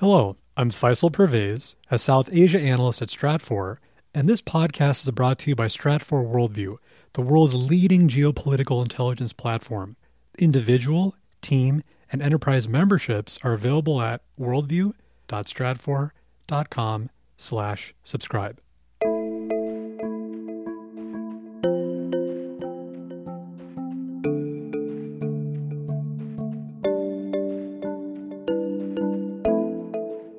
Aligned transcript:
Hello, 0.00 0.36
I'm 0.56 0.70
Faisal 0.70 1.12
Pervez, 1.12 1.74
a 1.90 1.98
South 1.98 2.28
Asia 2.32 2.60
analyst 2.60 3.02
at 3.02 3.08
Stratfor, 3.08 3.78
and 4.14 4.28
this 4.28 4.40
podcast 4.40 5.02
is 5.02 5.10
brought 5.10 5.40
to 5.40 5.50
you 5.50 5.56
by 5.56 5.66
Stratfor 5.66 6.24
Worldview, 6.24 6.76
the 7.14 7.20
world's 7.20 7.56
leading 7.56 8.06
geopolitical 8.06 8.80
intelligence 8.80 9.32
platform. 9.32 9.96
Individual, 10.38 11.16
team, 11.40 11.82
and 12.12 12.22
enterprise 12.22 12.68
memberships 12.68 13.40
are 13.42 13.54
available 13.54 14.00
at 14.00 14.22
worldview.stratfor.com 14.38 17.10
slash 17.36 17.94
subscribe. 18.04 18.60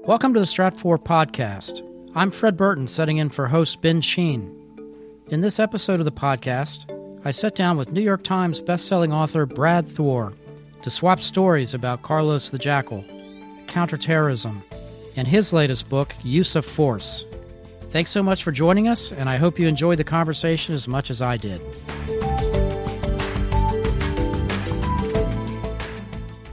Welcome 0.09 0.33
to 0.33 0.39
the 0.39 0.47
Stratfor 0.47 0.97
podcast. 0.97 1.87
I'm 2.15 2.31
Fred 2.31 2.57
Burton, 2.57 2.87
setting 2.87 3.17
in 3.17 3.29
for 3.29 3.45
host 3.45 3.79
Ben 3.79 4.01
Sheen. 4.01 4.49
In 5.27 5.41
this 5.41 5.59
episode 5.59 5.99
of 5.99 6.05
the 6.05 6.11
podcast, 6.11 6.89
I 7.23 7.29
sat 7.29 7.53
down 7.53 7.77
with 7.77 7.91
New 7.91 8.01
York 8.01 8.23
Times 8.23 8.59
bestselling 8.59 9.13
author 9.13 9.45
Brad 9.45 9.87
Thor 9.87 10.33
to 10.81 10.89
swap 10.89 11.19
stories 11.19 11.75
about 11.75 12.01
Carlos 12.01 12.49
the 12.49 12.57
Jackal, 12.57 13.05
counterterrorism, 13.67 14.63
and 15.15 15.27
his 15.27 15.53
latest 15.53 15.89
book, 15.89 16.15
Use 16.23 16.55
of 16.55 16.65
Force. 16.65 17.23
Thanks 17.91 18.09
so 18.09 18.23
much 18.23 18.43
for 18.43 18.51
joining 18.51 18.87
us, 18.87 19.11
and 19.11 19.29
I 19.29 19.37
hope 19.37 19.59
you 19.59 19.67
enjoyed 19.67 19.99
the 19.99 20.03
conversation 20.03 20.73
as 20.73 20.87
much 20.87 21.11
as 21.11 21.21
I 21.21 21.37
did. 21.37 21.61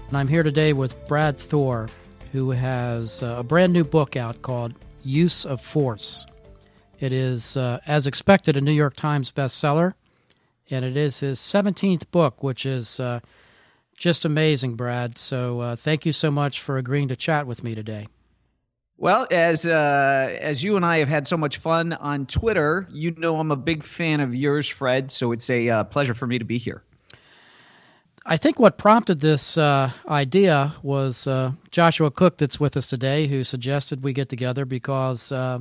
And 0.08 0.18
I'm 0.18 0.28
here 0.28 0.42
today 0.42 0.74
with 0.74 0.94
Brad 1.08 1.38
Thor, 1.38 1.88
who 2.36 2.50
has 2.50 3.22
uh, 3.22 3.36
a 3.38 3.42
brand 3.42 3.72
new 3.72 3.82
book 3.82 4.14
out 4.14 4.42
called 4.42 4.74
Use 5.02 5.46
of 5.46 5.58
Force. 5.58 6.26
It 7.00 7.10
is, 7.10 7.56
uh, 7.56 7.80
as 7.86 8.06
expected, 8.06 8.58
a 8.58 8.60
New 8.60 8.72
York 8.72 8.94
Times 8.94 9.32
bestseller, 9.32 9.94
and 10.70 10.84
it 10.84 10.98
is 10.98 11.20
his 11.20 11.38
17th 11.38 12.10
book, 12.10 12.42
which 12.42 12.66
is 12.66 13.00
uh, 13.00 13.20
just 13.96 14.26
amazing, 14.26 14.74
Brad. 14.74 15.16
So 15.16 15.60
uh, 15.60 15.76
thank 15.76 16.04
you 16.04 16.12
so 16.12 16.30
much 16.30 16.60
for 16.60 16.76
agreeing 16.76 17.08
to 17.08 17.16
chat 17.16 17.46
with 17.46 17.64
me 17.64 17.74
today. 17.74 18.06
Well, 18.98 19.26
as 19.30 19.64
uh, 19.64 20.36
as 20.38 20.62
you 20.62 20.76
and 20.76 20.84
I 20.84 20.98
have 20.98 21.08
had 21.08 21.26
so 21.26 21.38
much 21.38 21.56
fun 21.56 21.94
on 21.94 22.26
Twitter, 22.26 22.86
you 22.92 23.12
know 23.12 23.40
I'm 23.40 23.50
a 23.50 23.56
big 23.56 23.82
fan 23.82 24.20
of 24.20 24.34
yours, 24.34 24.68
Fred. 24.68 25.10
So 25.10 25.32
it's 25.32 25.48
a 25.48 25.70
uh, 25.70 25.84
pleasure 25.84 26.14
for 26.14 26.26
me 26.26 26.38
to 26.38 26.44
be 26.44 26.58
here. 26.58 26.82
I 28.28 28.36
think 28.36 28.58
what 28.58 28.76
prompted 28.76 29.20
this 29.20 29.56
uh, 29.56 29.92
idea 30.08 30.74
was 30.82 31.28
uh, 31.28 31.52
Joshua 31.70 32.10
Cook, 32.10 32.38
that's 32.38 32.58
with 32.58 32.76
us 32.76 32.88
today, 32.88 33.28
who 33.28 33.44
suggested 33.44 34.02
we 34.02 34.12
get 34.12 34.28
together 34.28 34.64
because 34.64 35.30
uh, 35.30 35.60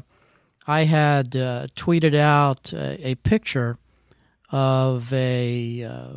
I 0.65 0.85
had 0.85 1.35
uh, 1.35 1.67
tweeted 1.75 2.15
out 2.15 2.73
a, 2.73 3.09
a, 3.09 3.15
picture 3.15 3.77
of 4.51 5.13
a 5.13 5.83
uh, 5.83 6.13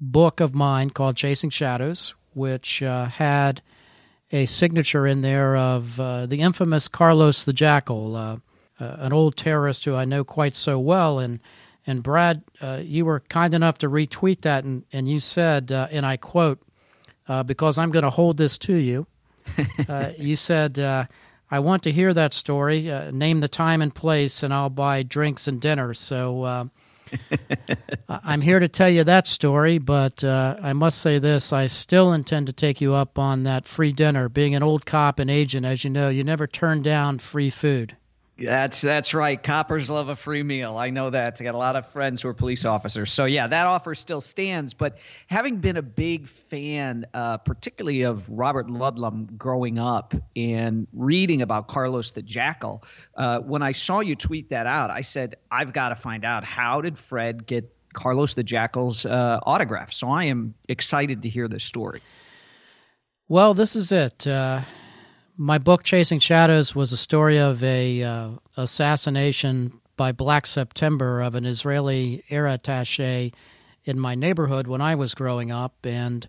book 0.00 0.40
of 0.40 0.56
mine 0.56 0.90
called 0.90 1.16
Chasing 1.16 1.50
Shadows, 1.50 2.16
which 2.34 2.82
uh, 2.82 3.04
had 3.04 3.62
a 4.32 4.46
signature 4.46 5.06
in 5.06 5.20
there 5.20 5.56
of 5.56 5.96
the 5.98 6.38
infamous 6.40 6.88
Carlos 6.88 7.44
the 7.44 7.52
Jackal, 7.52 8.40
an 8.78 9.12
old 9.12 9.36
terrorist 9.36 9.84
who 9.84 9.94
I 9.94 10.04
know 10.04 10.24
quite 10.24 10.56
so 10.56 10.80
well. 10.80 11.20
And 11.20 11.40
and 11.86 12.02
Brad, 12.02 12.42
uh, 12.60 12.80
you 12.82 13.04
were 13.04 13.20
kind 13.20 13.54
enough 13.54 13.78
to 13.78 13.88
retweet 13.88 14.42
that, 14.42 14.64
and, 14.64 14.84
and 14.92 15.08
you 15.08 15.18
said, 15.18 15.72
uh, 15.72 15.88
and 15.90 16.06
I 16.06 16.16
quote, 16.16 16.60
uh, 17.28 17.42
because 17.42 17.78
I'm 17.78 17.90
going 17.90 18.04
to 18.04 18.10
hold 18.10 18.36
this 18.36 18.58
to 18.58 18.74
you, 18.74 19.06
uh, 19.88 20.12
you 20.16 20.36
said, 20.36 20.78
uh, 20.78 21.06
I 21.50 21.58
want 21.58 21.82
to 21.82 21.92
hear 21.92 22.14
that 22.14 22.34
story. 22.34 22.90
Uh, 22.90 23.10
name 23.10 23.40
the 23.40 23.48
time 23.48 23.82
and 23.82 23.94
place, 23.94 24.42
and 24.42 24.54
I'll 24.54 24.70
buy 24.70 25.02
drinks 25.02 25.48
and 25.48 25.60
dinner. 25.60 25.92
So 25.92 26.70
I'm 28.08 28.40
here 28.40 28.60
to 28.60 28.68
tell 28.68 28.88
you 28.88 29.04
that 29.04 29.26
story, 29.26 29.78
but 29.78 30.24
I 30.24 30.72
must 30.72 31.00
say 31.00 31.18
this 31.18 31.52
I 31.52 31.66
still 31.66 32.12
intend 32.12 32.46
to 32.46 32.52
take 32.52 32.80
you 32.80 32.94
up 32.94 33.18
on 33.18 33.42
that 33.42 33.66
free 33.66 33.92
dinner. 33.92 34.28
Being 34.28 34.54
an 34.54 34.62
old 34.62 34.86
cop 34.86 35.18
and 35.18 35.30
agent, 35.30 35.66
as 35.66 35.84
you 35.84 35.90
know, 35.90 36.08
you 36.08 36.24
never 36.24 36.46
turn 36.46 36.82
down 36.82 37.18
free 37.18 37.50
food. 37.50 37.96
That's 38.44 38.80
that's 38.80 39.14
right. 39.14 39.40
Coppers 39.40 39.88
love 39.88 40.08
a 40.08 40.16
free 40.16 40.42
meal. 40.42 40.76
I 40.76 40.90
know 40.90 41.10
that. 41.10 41.40
I 41.40 41.44
got 41.44 41.54
a 41.54 41.58
lot 41.58 41.76
of 41.76 41.86
friends 41.86 42.22
who 42.22 42.28
are 42.28 42.34
police 42.34 42.64
officers. 42.64 43.12
So 43.12 43.24
yeah, 43.24 43.46
that 43.46 43.66
offer 43.66 43.94
still 43.94 44.20
stands. 44.20 44.74
But 44.74 44.98
having 45.28 45.58
been 45.58 45.76
a 45.76 45.82
big 45.82 46.26
fan, 46.26 47.06
uh, 47.14 47.38
particularly 47.38 48.02
of 48.02 48.28
Robert 48.28 48.66
Ludlum 48.66 49.36
growing 49.36 49.78
up 49.78 50.14
and 50.34 50.88
reading 50.92 51.42
about 51.42 51.68
Carlos 51.68 52.10
the 52.10 52.22
Jackal, 52.22 52.82
uh, 53.16 53.38
when 53.38 53.62
I 53.62 53.72
saw 53.72 54.00
you 54.00 54.16
tweet 54.16 54.48
that 54.48 54.66
out, 54.66 54.90
I 54.90 55.02
said 55.02 55.36
I've 55.50 55.72
got 55.72 55.90
to 55.90 55.96
find 55.96 56.24
out 56.24 56.42
how 56.42 56.80
did 56.80 56.98
Fred 56.98 57.46
get 57.46 57.72
Carlos 57.92 58.34
the 58.34 58.42
Jackal's 58.42 59.06
uh, 59.06 59.38
autograph. 59.44 59.92
So 59.92 60.08
I 60.08 60.24
am 60.24 60.54
excited 60.68 61.22
to 61.22 61.28
hear 61.28 61.46
this 61.46 61.64
story. 61.64 62.00
Well, 63.28 63.54
this 63.54 63.76
is 63.76 63.92
it. 63.92 64.26
My 65.36 65.58
book 65.58 65.82
Chasing 65.82 66.18
Shadows 66.18 66.74
was 66.74 66.92
a 66.92 66.96
story 66.96 67.38
of 67.38 67.62
a 67.64 68.02
uh, 68.02 68.30
assassination 68.56 69.80
by 69.96 70.12
Black 70.12 70.46
September 70.46 71.20
of 71.22 71.34
an 71.34 71.46
Israeli 71.46 72.22
air 72.28 72.44
attaché 72.44 73.32
in 73.84 73.98
my 73.98 74.14
neighborhood 74.14 74.66
when 74.66 74.80
I 74.80 74.94
was 74.94 75.14
growing 75.14 75.50
up, 75.50 75.74
and 75.84 76.28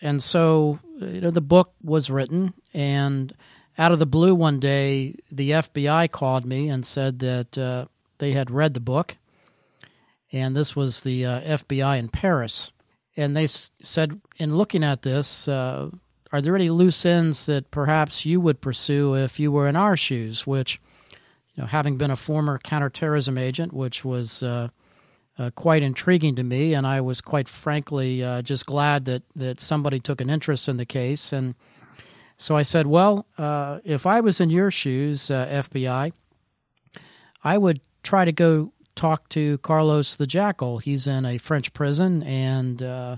and 0.00 0.22
so 0.22 0.80
you 0.98 1.20
know 1.20 1.30
the 1.30 1.40
book 1.40 1.72
was 1.82 2.10
written, 2.10 2.52
and 2.74 3.32
out 3.78 3.92
of 3.92 3.98
the 3.98 4.06
blue 4.06 4.34
one 4.34 4.58
day 4.60 5.14
the 5.30 5.52
FBI 5.52 6.10
called 6.10 6.44
me 6.44 6.68
and 6.68 6.84
said 6.84 7.20
that 7.20 7.56
uh, 7.56 7.86
they 8.18 8.32
had 8.32 8.50
read 8.50 8.74
the 8.74 8.80
book, 8.80 9.16
and 10.32 10.56
this 10.56 10.74
was 10.74 11.02
the 11.02 11.24
uh, 11.24 11.40
FBI 11.42 11.98
in 11.98 12.08
Paris, 12.08 12.72
and 13.16 13.36
they 13.36 13.44
s- 13.44 13.70
said 13.80 14.20
in 14.36 14.56
looking 14.56 14.82
at 14.84 15.02
this 15.02 15.46
uh, 15.48 15.90
are 16.32 16.40
there 16.40 16.56
any 16.56 16.70
loose 16.70 17.04
ends 17.04 17.46
that 17.46 17.70
perhaps 17.70 18.24
you 18.24 18.40
would 18.40 18.60
pursue 18.60 19.14
if 19.14 19.38
you 19.38 19.52
were 19.52 19.68
in 19.68 19.76
our 19.76 19.96
shoes? 19.96 20.46
Which, 20.46 20.80
you 21.54 21.62
know, 21.62 21.66
having 21.66 21.98
been 21.98 22.10
a 22.10 22.16
former 22.16 22.58
counterterrorism 22.58 23.36
agent, 23.36 23.72
which 23.72 24.04
was 24.04 24.42
uh, 24.42 24.68
uh, 25.38 25.50
quite 25.54 25.82
intriguing 25.82 26.34
to 26.36 26.42
me, 26.42 26.74
and 26.74 26.86
I 26.86 27.00
was 27.00 27.20
quite 27.20 27.48
frankly 27.48 28.22
uh, 28.22 28.42
just 28.42 28.66
glad 28.66 29.04
that 29.04 29.22
that 29.36 29.60
somebody 29.60 30.00
took 30.00 30.20
an 30.20 30.30
interest 30.30 30.68
in 30.68 30.78
the 30.78 30.86
case. 30.86 31.32
And 31.32 31.54
so 32.38 32.56
I 32.56 32.62
said, 32.62 32.86
well, 32.86 33.26
uh, 33.38 33.80
if 33.84 34.06
I 34.06 34.20
was 34.20 34.40
in 34.40 34.50
your 34.50 34.70
shoes, 34.70 35.30
uh, 35.30 35.46
FBI, 35.46 36.12
I 37.44 37.58
would 37.58 37.80
try 38.02 38.24
to 38.24 38.32
go 38.32 38.72
talk 38.94 39.28
to 39.30 39.58
Carlos 39.58 40.16
the 40.16 40.26
Jackal. 40.26 40.78
He's 40.78 41.06
in 41.06 41.24
a 41.24 41.38
French 41.38 41.72
prison, 41.72 42.22
and 42.22 42.82
uh, 42.82 43.16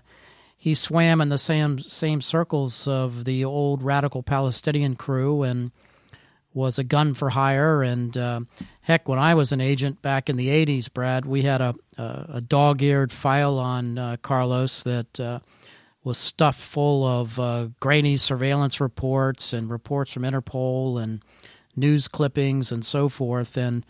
he 0.64 0.75
swam 0.75 1.20
in 1.20 1.28
the 1.28 1.36
same 1.36 1.78
same 1.78 2.22
circles 2.22 2.88
of 2.88 3.26
the 3.26 3.44
old 3.44 3.82
radical 3.82 4.22
Palestinian 4.22 4.97
crew 4.97 5.42
and 5.42 5.70
was 6.54 6.78
a 6.78 6.84
gun 6.84 7.12
for 7.12 7.28
hire. 7.28 7.82
And 7.82 8.16
uh, 8.16 8.41
heck, 8.80 9.06
when 9.06 9.19
I 9.19 9.34
was 9.34 9.52
an 9.52 9.60
agent 9.60 10.00
back 10.00 10.30
in 10.30 10.36
the 10.36 10.48
'80s, 10.48 10.91
Brad, 10.91 11.26
we 11.26 11.42
had 11.42 11.60
a 11.60 11.75
a, 11.98 12.26
a 12.36 12.41
dog-eared 12.41 13.12
file 13.12 13.58
on 13.58 13.98
uh, 13.98 14.16
Carlos 14.22 14.80
that 14.84 15.20
uh, 15.20 15.41
was 16.02 16.16
stuffed 16.16 16.62
full 16.62 17.04
of 17.06 17.38
uh, 17.38 17.69
grainy 17.78 18.16
surveillance 18.16 18.81
reports 18.81 19.52
and 19.52 19.69
reports 19.69 20.12
from 20.12 20.22
Interpol 20.22 20.98
and 20.98 21.22
news 21.76 22.08
clippings 22.08 22.72
and 22.72 22.86
so 22.86 23.10
forth. 23.10 23.58
And 23.58 23.84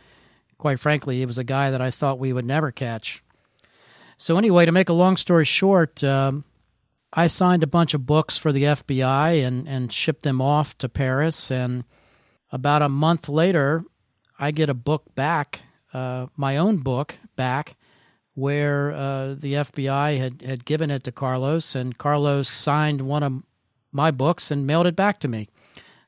quite 0.58 0.80
frankly, 0.80 1.18
he 1.20 1.26
was 1.26 1.38
a 1.38 1.44
guy 1.44 1.70
that 1.70 1.80
I 1.80 1.92
thought 1.92 2.18
we 2.18 2.32
would 2.32 2.44
never 2.44 2.72
catch. 2.72 3.22
So 4.18 4.38
anyway, 4.38 4.66
to 4.66 4.72
make 4.72 4.88
a 4.88 4.92
long 4.92 5.16
story 5.16 5.44
short. 5.44 6.02
Um, 6.02 6.42
I 7.16 7.28
signed 7.28 7.62
a 7.62 7.68
bunch 7.68 7.94
of 7.94 8.06
books 8.06 8.36
for 8.36 8.50
the 8.50 8.64
FBI 8.64 9.46
and, 9.46 9.68
and 9.68 9.92
shipped 9.92 10.24
them 10.24 10.40
off 10.40 10.76
to 10.78 10.88
Paris. 10.88 11.50
And 11.50 11.84
about 12.50 12.82
a 12.82 12.88
month 12.88 13.28
later, 13.28 13.84
I 14.38 14.50
get 14.50 14.68
a 14.68 14.74
book 14.74 15.14
back, 15.14 15.62
uh, 15.92 16.26
my 16.36 16.56
own 16.56 16.78
book 16.78 17.14
back, 17.36 17.76
where 18.34 18.90
uh, 18.90 19.36
the 19.38 19.54
FBI 19.54 20.18
had, 20.18 20.42
had 20.42 20.64
given 20.64 20.90
it 20.90 21.04
to 21.04 21.12
Carlos, 21.12 21.76
and 21.76 21.96
Carlos 21.96 22.48
signed 22.48 23.00
one 23.00 23.22
of 23.22 23.32
my 23.92 24.10
books 24.10 24.50
and 24.50 24.66
mailed 24.66 24.88
it 24.88 24.96
back 24.96 25.20
to 25.20 25.28
me. 25.28 25.48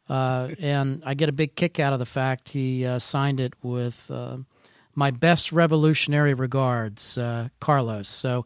Uh, 0.08 0.50
and 0.58 1.02
I 1.06 1.14
get 1.14 1.28
a 1.28 1.32
big 1.32 1.54
kick 1.54 1.78
out 1.78 1.92
of 1.92 2.00
the 2.00 2.06
fact 2.06 2.48
he 2.48 2.84
uh, 2.84 2.98
signed 2.98 3.38
it 3.38 3.54
with 3.62 4.10
uh, 4.10 4.38
my 4.96 5.12
best 5.12 5.52
revolutionary 5.52 6.34
regards, 6.34 7.16
uh, 7.16 7.48
Carlos. 7.60 8.08
So 8.08 8.44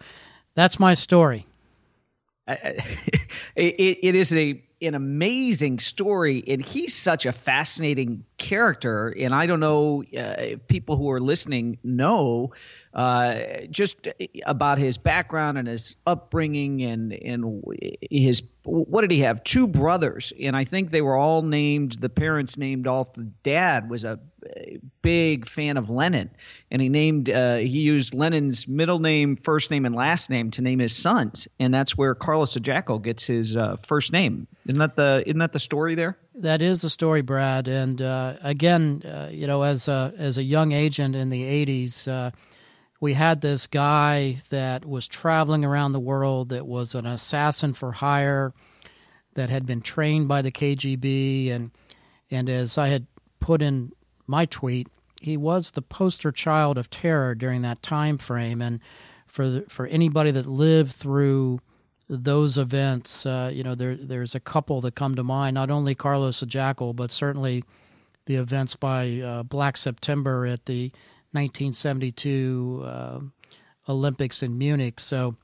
that's 0.55 0.79
my 0.79 0.93
story. 0.93 1.47
it, 2.49 3.99
it 4.03 4.15
is 4.15 4.33
a 4.33 4.63
an 4.83 4.95
amazing 4.95 5.79
story, 5.79 6.43
and 6.49 6.65
he's 6.65 6.95
such 6.95 7.27
a 7.27 7.33
fascinating 7.33 8.25
character. 8.39 9.15
And 9.19 9.35
I 9.35 9.47
don't 9.47 9.61
know 9.61 10.03
uh, 10.19 10.57
people 10.69 10.97
who 10.97 11.11
are 11.11 11.21
listening 11.21 11.79
know 11.85 12.53
uh, 12.95 13.41
just 13.71 14.09
about 14.47 14.79
his 14.79 14.97
background 14.97 15.59
and 15.59 15.69
his 15.69 15.97
upbringing 16.07 16.83
and 16.83 17.13
and 17.13 17.63
his 18.11 18.43
what 18.65 19.01
did 19.01 19.11
he 19.11 19.21
have? 19.21 19.43
Two 19.43 19.67
brothers 19.67 20.33
and 20.41 20.57
I 20.57 20.65
think 20.65 20.91
they 20.91 21.01
were 21.01 21.17
all 21.17 21.43
named 21.43 21.93
the 21.93 22.09
parents 22.09 22.59
named 22.59 22.87
off. 22.87 23.13
The 23.13 23.31
dad 23.43 23.89
was 23.89 24.05
a 24.05 24.19
big 25.03 25.49
fan 25.49 25.77
of 25.77 25.91
Lenin 25.91 26.31
and 26.71 26.81
he 26.81 26.89
named 26.89 27.31
uh, 27.31 27.57
he 27.57 27.81
used 27.81 28.15
Lenin's 28.15 28.69
middle 28.69 28.99
name 28.99 29.37
first 29.37 29.71
name 29.71 29.87
and 29.87 29.95
last 29.95 30.31
name 30.31 30.51
to 30.53 30.63
name 30.63 30.79
his 30.79 30.95
sons 30.95 31.49
and 31.59 31.73
that's 31.73 31.97
where 31.97 32.15
Carlos 32.15 32.55
the 32.55 32.61
Jackal 32.61 32.99
gets 32.99 33.25
his 33.25 33.57
uh, 33.57 33.77
first 33.83 34.13
name. 34.13 34.47
Isn't 34.67 34.79
that 34.79 34.97
the 34.97 35.23
isn't 35.27 35.39
that 35.39 35.53
the 35.53 35.59
story 35.59 35.95
there? 35.95 36.19
That 36.35 36.63
is 36.63 36.83
the 36.83 36.91
story 36.91 37.23
Brad 37.23 37.69
and 37.69 38.01
uh, 38.01 38.37
again 38.43 39.03
uh, 39.05 39.29
you 39.31 39.47
know 39.47 39.63
as 39.63 39.89
a 39.89 40.13
as 40.19 40.39
a 40.39 40.43
young 40.43 40.73
agent 40.73 41.15
in 41.15 41.31
the 41.31 41.43
80s 41.67 42.33
we 43.01 43.15
had 43.15 43.41
this 43.41 43.67
guy 43.67 44.37
that 44.51 44.85
was 44.85 45.09
traveling 45.09 45.65
around 45.65 45.93
the 45.93 46.01
world 46.01 46.51
that 46.51 46.67
was 46.67 46.95
an 46.95 47.07
assassin 47.07 47.73
for 47.73 47.93
hire 47.93 48.53
that 49.35 49.49
had 49.49 49.65
been 49.65 49.81
trained 49.81 50.29
by 50.29 50.43
the 50.43 50.53
KGB 50.53 51.51
and 51.51 51.71
and 52.31 52.49
as 52.49 52.79
I 52.79 52.89
had 52.89 53.07
put 53.41 53.63
in 53.63 53.93
my 54.27 54.45
tweet 54.45 54.89
he 55.21 55.37
was 55.37 55.73
the 55.73 55.83
poster 55.83 56.31
child 56.31 56.79
of 56.79 56.89
terror 56.89 57.35
during 57.35 57.61
that 57.63 57.83
time 57.83 58.17
frame. 58.17 58.63
And 58.63 58.81
for 59.27 59.47
the, 59.49 59.63
for 59.69 59.87
anybody 59.87 60.31
that 60.31 60.47
lived 60.47 60.93
through 60.93 61.61
those 62.09 62.59
events 62.59 63.25
uh, 63.25 63.51
you 63.53 63.63
know 63.63 63.75
there 63.75 63.95
there's 63.95 64.35
a 64.35 64.41
couple 64.41 64.81
that 64.81 64.95
come 64.95 65.15
to 65.15 65.23
mind 65.23 65.55
not 65.55 65.71
only 65.71 65.95
Carlos 65.95 66.41
the 66.41 66.47
Jackal 66.47 66.93
but 66.93 67.13
certainly 67.13 67.65
the 68.27 68.35
events 68.35 68.77
by 68.77 69.21
uh, 69.21 69.43
Black 69.45 69.77
September 69.77 70.45
at 70.45 70.67
the 70.67 70.93
1972 71.33 72.83
uh, 72.85 73.21
Olympics 73.89 74.43
in 74.43 74.59
Munich. 74.59 75.01
So 75.01 75.37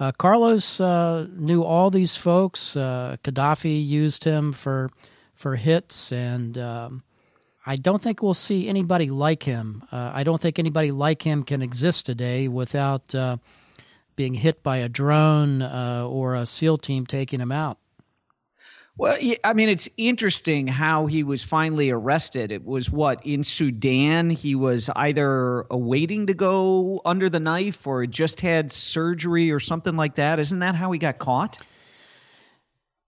uh, 0.00 0.12
Carlos 0.12 0.80
uh, 0.80 1.26
knew 1.30 1.62
all 1.62 1.90
these 1.90 2.16
folks. 2.16 2.76
Uh, 2.76 3.16
Gaddafi 3.22 3.86
used 3.86 4.24
him 4.24 4.52
for 4.52 4.90
for 5.34 5.56
hits, 5.56 6.12
and 6.12 6.56
um, 6.58 7.02
I 7.66 7.76
don't 7.76 8.02
think 8.02 8.22
we'll 8.22 8.34
see 8.34 8.68
anybody 8.68 9.10
like 9.10 9.42
him. 9.42 9.84
Uh, 9.92 10.10
I 10.14 10.24
don't 10.24 10.40
think 10.40 10.58
anybody 10.58 10.90
like 10.90 11.22
him 11.22 11.42
can 11.42 11.62
exist 11.62 12.06
today 12.06 12.48
without 12.48 13.14
uh, 13.14 13.36
being 14.16 14.34
hit 14.34 14.62
by 14.62 14.78
a 14.78 14.88
drone 14.88 15.62
or 15.62 16.34
a 16.34 16.46
SEAL 16.46 16.78
team 16.78 17.04
taking 17.06 17.40
him 17.40 17.52
out. 17.52 17.78
Well, 18.96 19.18
I 19.42 19.54
mean, 19.54 19.68
it's 19.68 19.88
interesting 19.96 20.68
how 20.68 21.06
he 21.06 21.24
was 21.24 21.42
finally 21.42 21.90
arrested. 21.90 22.52
It 22.52 22.64
was 22.64 22.88
what 22.88 23.26
in 23.26 23.42
Sudan. 23.42 24.30
He 24.30 24.54
was 24.54 24.88
either 24.94 25.66
awaiting 25.68 26.28
to 26.28 26.34
go 26.34 27.00
under 27.04 27.28
the 27.28 27.40
knife 27.40 27.88
or 27.88 28.06
just 28.06 28.40
had 28.40 28.70
surgery 28.70 29.50
or 29.50 29.58
something 29.58 29.96
like 29.96 30.14
that. 30.14 30.38
Isn't 30.38 30.60
that 30.60 30.76
how 30.76 30.92
he 30.92 31.00
got 31.00 31.18
caught? 31.18 31.58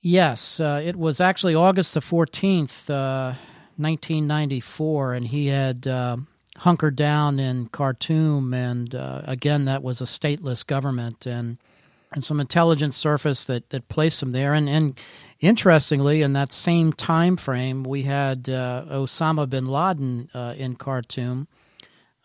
Yes, 0.01 0.59
uh, 0.59 0.83
it 0.85 0.97
was 0.97 1.21
actually 1.21 1.55
August 1.55 1.95
the 1.95 2.01
fourteenth, 2.01 2.91
uh, 2.91 3.35
nineteen 3.79 4.27
ninety 4.27 4.61
four, 4.61 5.15
and 5.15 5.27
he 5.27 5.47
had 5.47 5.87
uh, 5.87 6.17
hunkered 6.57 6.97
down 6.97 7.39
in 7.39 7.69
Khartoum, 7.69 8.53
and 8.55 8.93
uh, 8.93 9.23
again, 9.25 9.67
that 9.67 9.85
was 9.85 10.01
a 10.01 10.05
stateless 10.05 10.67
government, 10.67 11.27
and 11.27 11.59
and 12.13 12.25
some 12.25 12.41
intelligence 12.41 12.97
surfaced 12.97 13.47
that 13.47 13.71
that 13.71 13.89
placed 13.89 14.23
him 14.23 14.33
there, 14.33 14.53
and 14.53 14.69
and 14.69 15.01
Interestingly, 15.41 16.23
in 16.23 16.33
that 16.33 16.51
same 16.51 16.93
time 16.93 17.37
frame, 17.37 17.85
we 17.85 18.03
had 18.03 18.49
uh, 18.49 18.87
Osama 18.89 19.49
bin 19.49 19.67
Laden 19.67 20.31
uh, 20.33 20.55
in 20.57 20.77
Khartoum, 20.77 21.47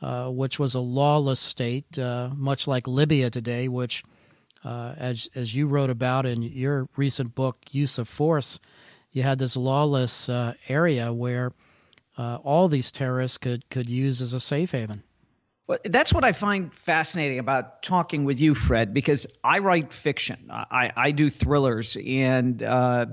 uh, 0.02 0.30
which 0.30 0.58
was 0.58 0.75
a 0.75 0.80
lawless 0.80 1.40
state, 1.40 2.00
uh, 2.00 2.30
much 2.36 2.68
like 2.68 2.88
Libya 2.88 3.30
today, 3.30 3.68
which, 3.68 4.04
uh, 4.63 4.96
as 4.98 5.30
as 5.36 5.54
you 5.54 5.68
wrote 5.68 5.90
about 5.90 6.25
in 6.25 6.42
your 6.42 6.88
recent 6.96 7.36
book, 7.36 7.58
Use 7.72 7.98
of 7.98 8.08
Force, 8.08 8.60
you 9.12 9.24
had 9.24 9.40
this 9.40 9.58
lawless 9.58 10.30
uh, 10.30 10.54
area 10.69 11.12
where 11.12 11.52
all 12.18 12.68
these 12.68 12.92
terrorists 12.92 13.38
could 13.38 13.68
could 13.69 13.90
use 13.90 14.22
as 14.22 14.34
a 14.34 14.40
safe 14.40 14.72
haven. 14.72 15.04
Well, 15.68 15.78
that's 15.86 16.12
what 16.12 16.24
I 16.24 16.34
find 16.34 16.74
fascinating 16.74 17.40
about 17.40 17.81
talking 17.84 18.25
with 18.25 18.42
you, 18.42 18.56
Fred, 18.56 18.94
because 18.94 19.28
I 19.44 19.60
write 19.60 19.94
fiction. 19.94 20.50
I, 20.50 20.92
I 20.96 21.12
do 21.12 21.30
thrillers. 21.30 21.96
And 21.96 22.62
uh, 22.62 23.06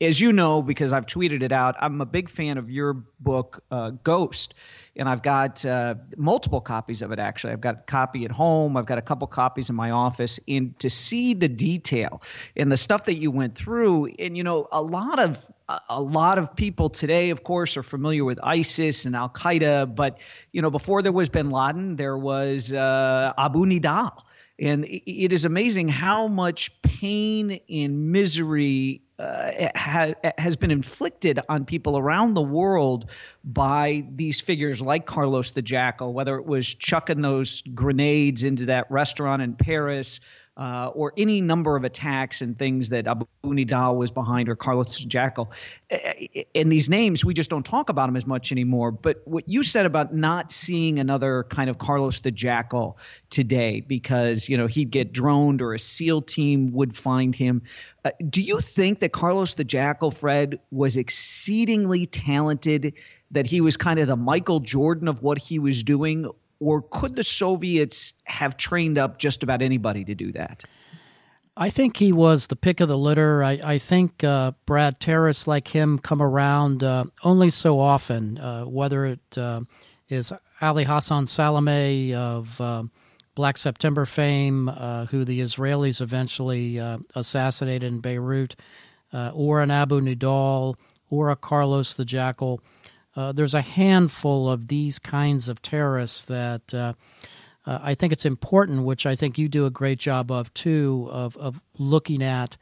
as 0.00 0.20
you 0.20 0.32
know, 0.32 0.62
because 0.62 0.92
I've 0.92 1.06
tweeted 1.06 1.42
it 1.42 1.52
out, 1.52 1.76
I'm 1.80 2.00
a 2.00 2.06
big 2.06 2.28
fan 2.28 2.58
of 2.58 2.70
your 2.70 2.92
book, 3.18 3.64
uh, 3.70 3.90
Ghost. 3.90 4.54
And 4.96 5.08
I've 5.08 5.22
got 5.22 5.64
uh, 5.66 5.96
multiple 6.16 6.60
copies 6.60 7.02
of 7.02 7.10
it, 7.10 7.18
actually. 7.18 7.52
I've 7.52 7.60
got 7.60 7.74
a 7.74 7.82
copy 7.82 8.24
at 8.24 8.30
home, 8.30 8.76
I've 8.76 8.86
got 8.86 8.98
a 8.98 9.02
couple 9.02 9.26
copies 9.26 9.70
in 9.70 9.76
my 9.76 9.90
office. 9.90 10.38
And 10.46 10.78
to 10.78 10.90
see 10.90 11.34
the 11.34 11.48
detail 11.48 12.22
and 12.56 12.70
the 12.70 12.76
stuff 12.76 13.06
that 13.06 13.16
you 13.16 13.30
went 13.30 13.54
through, 13.54 14.06
and, 14.18 14.36
you 14.36 14.44
know, 14.44 14.68
a 14.70 14.82
lot 14.82 15.18
of 15.18 15.44
a 15.88 16.00
lot 16.00 16.38
of 16.38 16.54
people 16.54 16.90
today, 16.90 17.30
of 17.30 17.42
course, 17.42 17.76
are 17.76 17.82
familiar 17.82 18.24
with 18.24 18.38
ISIS 18.42 19.06
and 19.06 19.16
Al 19.16 19.30
Qaeda, 19.30 19.94
but 19.94 20.18
you 20.52 20.60
know, 20.60 20.70
before 20.70 21.02
there 21.02 21.12
was 21.12 21.28
Bin 21.28 21.50
Laden, 21.50 21.96
there 21.96 22.18
was 22.18 22.72
uh, 22.72 23.32
Abu 23.38 23.64
Nidal, 23.64 24.12
and 24.58 24.84
it 24.84 25.32
is 25.32 25.44
amazing 25.44 25.88
how 25.88 26.28
much 26.28 26.82
pain 26.82 27.60
and 27.68 28.12
misery 28.12 29.03
uh, 29.18 29.68
ha- 29.76 30.14
has 30.38 30.56
been 30.56 30.70
inflicted 30.70 31.38
on 31.48 31.64
people 31.64 31.96
around 31.96 32.34
the 32.34 32.42
world 32.42 33.10
by 33.44 34.04
these 34.14 34.40
figures 34.40 34.82
like 34.82 35.06
Carlos 35.06 35.52
the 35.52 35.62
Jackal, 35.62 36.12
whether 36.12 36.36
it 36.36 36.46
was 36.46 36.74
chucking 36.74 37.20
those 37.20 37.62
grenades 37.62 38.44
into 38.44 38.66
that 38.66 38.90
restaurant 38.90 39.42
in 39.42 39.54
Paris 39.54 40.20
uh, 40.56 40.90
or 40.94 41.12
any 41.16 41.40
number 41.40 41.74
of 41.76 41.84
attacks 41.84 42.40
and 42.40 42.56
things 42.56 42.90
that 42.90 43.08
Abu 43.08 43.26
Nidal 43.44 43.96
was 43.96 44.10
behind 44.10 44.48
or 44.48 44.54
Carlos 44.54 45.00
the 45.00 45.06
Jackal. 45.06 45.50
And 46.54 46.70
these 46.70 46.88
names, 46.88 47.24
we 47.24 47.34
just 47.34 47.50
don't 47.50 47.66
talk 47.66 47.88
about 47.88 48.06
them 48.06 48.16
as 48.16 48.26
much 48.26 48.52
anymore. 48.52 48.92
But 48.92 49.22
what 49.24 49.48
you 49.48 49.64
said 49.64 49.84
about 49.84 50.14
not 50.14 50.52
seeing 50.52 50.98
another 51.00 51.44
kind 51.48 51.68
of 51.68 51.78
Carlos 51.78 52.20
the 52.20 52.30
Jackal 52.30 52.98
today 53.30 53.80
because, 53.80 54.48
you 54.48 54.56
know, 54.56 54.68
he'd 54.68 54.90
get 54.90 55.12
droned 55.12 55.60
or 55.60 55.74
a 55.74 55.78
SEAL 55.78 56.22
team 56.22 56.72
would 56.72 56.96
find 56.96 57.34
him. 57.34 57.62
Uh, 58.04 58.10
do 58.28 58.40
you 58.42 58.60
think 58.60 59.00
that 59.00 59.12
Carlos 59.12 59.54
the 59.54 59.64
Jackal, 59.64 60.12
Fred, 60.12 60.60
was 60.70 60.96
exceedingly 60.96 62.06
talented, 62.06 62.94
that 63.32 63.46
he 63.46 63.60
was 63.60 63.76
kind 63.76 63.98
of 63.98 64.06
the 64.06 64.16
Michael 64.16 64.60
Jordan 64.60 65.08
of 65.08 65.22
what 65.22 65.38
he 65.38 65.58
was 65.58 65.82
doing? 65.82 66.26
Or 66.60 66.82
could 66.82 67.16
the 67.16 67.22
Soviets 67.22 68.14
have 68.24 68.56
trained 68.56 68.98
up 68.98 69.18
just 69.18 69.42
about 69.42 69.62
anybody 69.62 70.04
to 70.04 70.14
do 70.14 70.32
that? 70.32 70.64
I 71.56 71.70
think 71.70 71.98
he 71.98 72.12
was 72.12 72.48
the 72.48 72.56
pick 72.56 72.80
of 72.80 72.88
the 72.88 72.98
litter. 72.98 73.44
I, 73.44 73.60
I 73.62 73.78
think 73.78 74.24
uh, 74.24 74.52
Brad 74.66 74.98
terrorists 74.98 75.46
like 75.46 75.68
him 75.68 75.98
come 75.98 76.20
around 76.20 76.82
uh, 76.82 77.04
only 77.22 77.50
so 77.50 77.78
often, 77.78 78.38
uh, 78.38 78.64
whether 78.64 79.04
it 79.04 79.38
uh, 79.38 79.60
is 80.08 80.32
Ali 80.60 80.84
Hassan 80.84 81.26
Salameh 81.26 82.12
of 82.12 82.60
uh, 82.60 82.82
Black 83.36 83.56
September 83.56 84.04
fame, 84.04 84.68
uh, 84.68 85.06
who 85.06 85.24
the 85.24 85.40
Israelis 85.40 86.00
eventually 86.00 86.78
assassinated 87.14 87.84
in 87.84 88.00
Beirut, 88.00 88.56
or 89.12 89.60
an 89.60 89.70
Abu 89.70 90.00
Nidal, 90.00 90.74
or 91.08 91.30
a 91.30 91.36
Carlos 91.36 91.94
the 91.94 92.04
Jackal. 92.04 92.60
Uh, 93.16 93.32
there's 93.32 93.54
a 93.54 93.60
handful 93.60 94.50
of 94.50 94.68
these 94.68 94.98
kinds 94.98 95.48
of 95.48 95.62
terrorists 95.62 96.24
that 96.24 96.74
uh, 96.74 96.94
uh, 97.64 97.78
I 97.82 97.94
think 97.94 98.12
it's 98.12 98.26
important, 98.26 98.84
which 98.84 99.06
I 99.06 99.14
think 99.14 99.38
you 99.38 99.48
do 99.48 99.66
a 99.66 99.70
great 99.70 99.98
job 99.98 100.30
of 100.30 100.52
too, 100.52 101.08
of, 101.10 101.36
of 101.36 101.60
looking 101.78 102.22
at 102.22 102.56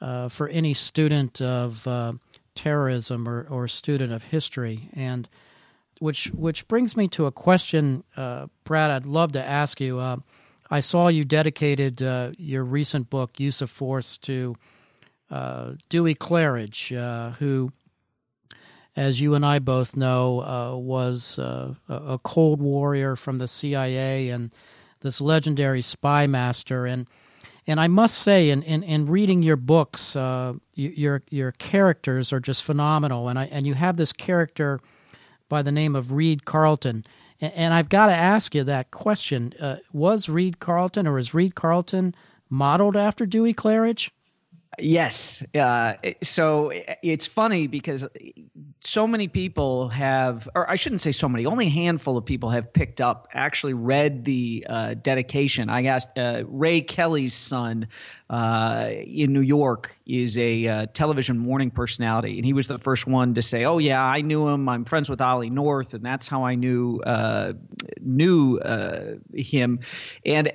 uh, 0.00 0.28
for 0.28 0.48
any 0.48 0.74
student 0.74 1.40
of 1.40 1.86
uh, 1.86 2.14
terrorism 2.54 3.28
or, 3.28 3.46
or 3.48 3.68
student 3.68 4.12
of 4.12 4.24
history. 4.24 4.88
And 4.92 5.28
which, 6.00 6.26
which 6.34 6.66
brings 6.66 6.96
me 6.96 7.06
to 7.08 7.26
a 7.26 7.32
question, 7.32 8.02
Brad, 8.16 8.90
I'd 8.90 9.06
love 9.06 9.32
to 9.32 9.44
ask 9.44 9.80
you. 9.80 10.00
I 10.68 10.80
saw 10.80 11.06
you 11.06 11.24
dedicated 11.24 12.00
your 12.38 12.64
recent 12.64 13.08
book, 13.08 13.38
Use 13.38 13.62
of 13.62 13.70
Force, 13.70 14.18
to 14.18 14.56
Dewey 15.88 16.16
Clarridge, 16.16 16.88
who 17.36 17.70
as 18.96 19.20
you 19.20 19.34
and 19.34 19.44
I 19.44 19.58
both 19.58 19.96
know, 19.96 20.42
uh, 20.42 20.76
was 20.76 21.38
uh, 21.38 21.74
a 21.88 22.18
Cold 22.22 22.60
Warrior 22.60 23.16
from 23.16 23.38
the 23.38 23.48
CIA 23.48 24.28
and 24.28 24.52
this 25.00 25.20
legendary 25.20 25.82
spy 25.82 26.26
master. 26.26 26.86
And 26.86 27.06
and 27.66 27.78
I 27.78 27.86
must 27.86 28.18
say, 28.18 28.50
in, 28.50 28.62
in, 28.64 28.82
in 28.82 29.06
reading 29.06 29.42
your 29.42 29.56
books, 29.56 30.16
uh, 30.16 30.54
your 30.74 31.22
your 31.30 31.52
characters 31.52 32.32
are 32.32 32.40
just 32.40 32.64
phenomenal. 32.64 33.28
And 33.28 33.38
I 33.38 33.44
and 33.46 33.66
you 33.66 33.74
have 33.74 33.96
this 33.96 34.12
character 34.12 34.80
by 35.48 35.62
the 35.62 35.72
name 35.72 35.94
of 35.94 36.12
Reed 36.12 36.44
Carlton. 36.44 37.04
And, 37.40 37.52
and 37.54 37.74
I've 37.74 37.88
got 37.88 38.06
to 38.06 38.14
ask 38.14 38.54
you 38.54 38.64
that 38.64 38.90
question: 38.90 39.54
uh, 39.60 39.76
Was 39.92 40.28
Reed 40.28 40.58
Carlton 40.58 41.06
or 41.06 41.18
is 41.18 41.34
Reed 41.34 41.54
Carlton 41.54 42.14
modeled 42.50 42.96
after 42.96 43.24
Dewey 43.24 43.54
Clarridge? 43.54 44.10
Yes. 44.78 45.44
Uh, 45.54 45.94
so 46.22 46.72
it's 47.02 47.26
funny 47.26 47.66
because 47.66 48.06
so 48.80 49.06
many 49.06 49.28
people 49.28 49.90
have, 49.90 50.48
or 50.54 50.68
I 50.68 50.76
shouldn't 50.76 51.02
say 51.02 51.12
so 51.12 51.28
many, 51.28 51.44
only 51.44 51.66
a 51.66 51.70
handful 51.70 52.16
of 52.16 52.24
people 52.24 52.50
have 52.50 52.72
picked 52.72 53.00
up, 53.00 53.28
actually 53.32 53.74
read 53.74 54.24
the 54.24 54.66
uh, 54.68 54.94
dedication. 54.94 55.68
I 55.68 55.84
asked 55.84 56.16
uh, 56.16 56.44
Ray 56.46 56.80
Kelly's 56.80 57.34
son 57.34 57.88
uh, 58.32 58.88
in 58.90 59.34
New 59.34 59.42
York 59.42 59.94
is 60.06 60.38
a 60.38 60.66
uh, 60.66 60.86
television 60.86 61.38
morning 61.38 61.70
personality, 61.70 62.38
and 62.38 62.46
he 62.46 62.54
was 62.54 62.66
the 62.66 62.78
first 62.78 63.06
one 63.06 63.34
to 63.34 63.42
say, 63.42 63.66
"Oh 63.66 63.76
yeah, 63.76 64.02
I 64.02 64.22
knew 64.22 64.48
him. 64.48 64.70
I'm 64.70 64.86
friends 64.86 65.10
with 65.10 65.20
Ollie 65.20 65.50
North, 65.50 65.92
and 65.92 66.02
that's 66.02 66.28
how 66.28 66.44
I 66.44 66.54
knew 66.54 67.00
uh, 67.00 67.52
knew 68.00 68.58
him." 69.34 69.80
And 70.24 70.50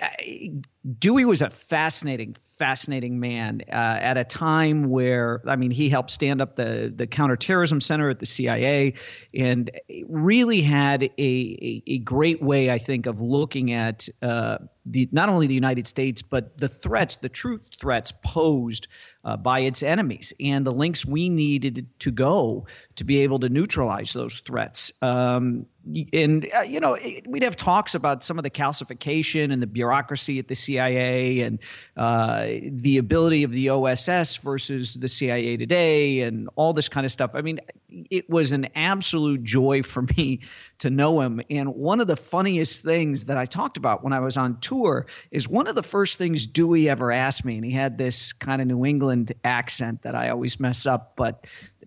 Dewey 0.99 1.25
was 1.25 1.41
a 1.43 1.51
fascinating, 1.51 2.33
fascinating 2.33 3.19
man 3.19 3.61
uh, 3.67 3.75
at 3.75 4.17
a 4.17 4.23
time 4.23 4.89
where, 4.89 5.41
I 5.45 5.55
mean, 5.55 5.69
he 5.69 5.89
helped 5.89 6.09
stand 6.09 6.41
up 6.41 6.55
the 6.55 6.91
the 6.95 7.05
counterterrorism 7.05 7.79
center 7.79 8.09
at 8.09 8.17
the 8.17 8.25
CIA, 8.25 8.95
and 9.35 9.69
really 10.07 10.61
had 10.61 11.03
a 11.03 11.11
a, 11.19 11.83
a 11.85 11.97
great 11.99 12.41
way, 12.41 12.71
I 12.71 12.79
think, 12.79 13.05
of 13.05 13.21
looking 13.21 13.71
at 13.71 14.09
uh, 14.23 14.57
the 14.89 15.09
not 15.11 15.29
only 15.29 15.47
the 15.47 15.53
United 15.53 15.87
States 15.87 16.21
but 16.21 16.57
the 16.57 16.67
threats, 16.67 17.17
the 17.17 17.29
true 17.29 17.59
threats 17.79 18.13
posed 18.23 18.87
uh, 19.27 19.35
by 19.35 19.59
its 19.59 19.83
enemies, 19.83 20.33
and 20.39 20.65
the 20.65 20.71
links 20.71 21.05
we 21.05 21.27
needed 21.27 21.85
to 21.99 22.11
go 22.11 22.65
to 22.95 23.03
be 23.03 23.19
able 23.19 23.39
to 23.39 23.49
neutralize 23.49 24.13
those 24.13 24.39
threats. 24.39 24.93
Um, 25.01 25.65
and 26.13 26.47
uh, 26.57 26.61
you 26.61 26.79
know, 26.79 26.93
it, 26.93 27.27
we'd 27.27 27.43
have 27.43 27.57
talks 27.57 27.93
about 27.93 28.23
some 28.23 28.39
of 28.39 28.43
the 28.43 28.49
calcification 28.49 29.51
and 29.51 29.61
the 29.61 29.67
bureaucracy 29.67 30.39
at 30.39 30.47
the 30.47 30.55
CIA, 30.55 31.41
and 31.41 31.59
uh, 31.97 32.45
the 32.71 32.99
ability 32.99 33.43
of 33.43 33.51
the 33.51 33.69
OSS 33.71 34.37
versus 34.37 34.93
the 34.93 35.09
CIA 35.09 35.57
today, 35.57 36.21
and 36.21 36.47
all 36.55 36.71
this 36.71 36.87
kind 36.87 37.05
of 37.05 37.11
stuff. 37.11 37.31
I 37.33 37.41
mean, 37.41 37.59
it 37.89 38.29
was 38.29 38.53
an 38.53 38.69
absolute 38.75 39.43
joy 39.43 39.83
for 39.83 40.03
me 40.17 40.39
to 40.79 40.89
know 40.89 41.19
him. 41.19 41.41
And 41.49 41.75
one 41.75 41.99
of 41.99 42.07
the 42.07 42.15
funniest 42.15 42.83
things 42.83 43.25
that 43.25 43.37
I 43.37 43.45
talked 43.45 43.77
about 43.77 44.03
when 44.03 44.13
I 44.13 44.19
was 44.19 44.37
on 44.37 44.59
tour 44.59 45.07
is 45.31 45.49
one 45.49 45.67
of 45.67 45.75
the 45.75 45.83
first 45.83 46.17
things 46.17 46.47
Dewey 46.47 46.87
ever 46.89 47.11
asked 47.11 47.43
me, 47.43 47.55
and 47.55 47.65
he 47.65 47.71
had 47.71 47.97
this 47.97 48.31
kind 48.33 48.61
of 48.61 48.67
New 48.67 48.85
England 48.85 49.16
accent 49.43 50.03
that 50.03 50.15
I 50.15 50.29
always 50.29 50.59
mess 50.59 50.85
up, 50.85 51.13
but 51.15 51.45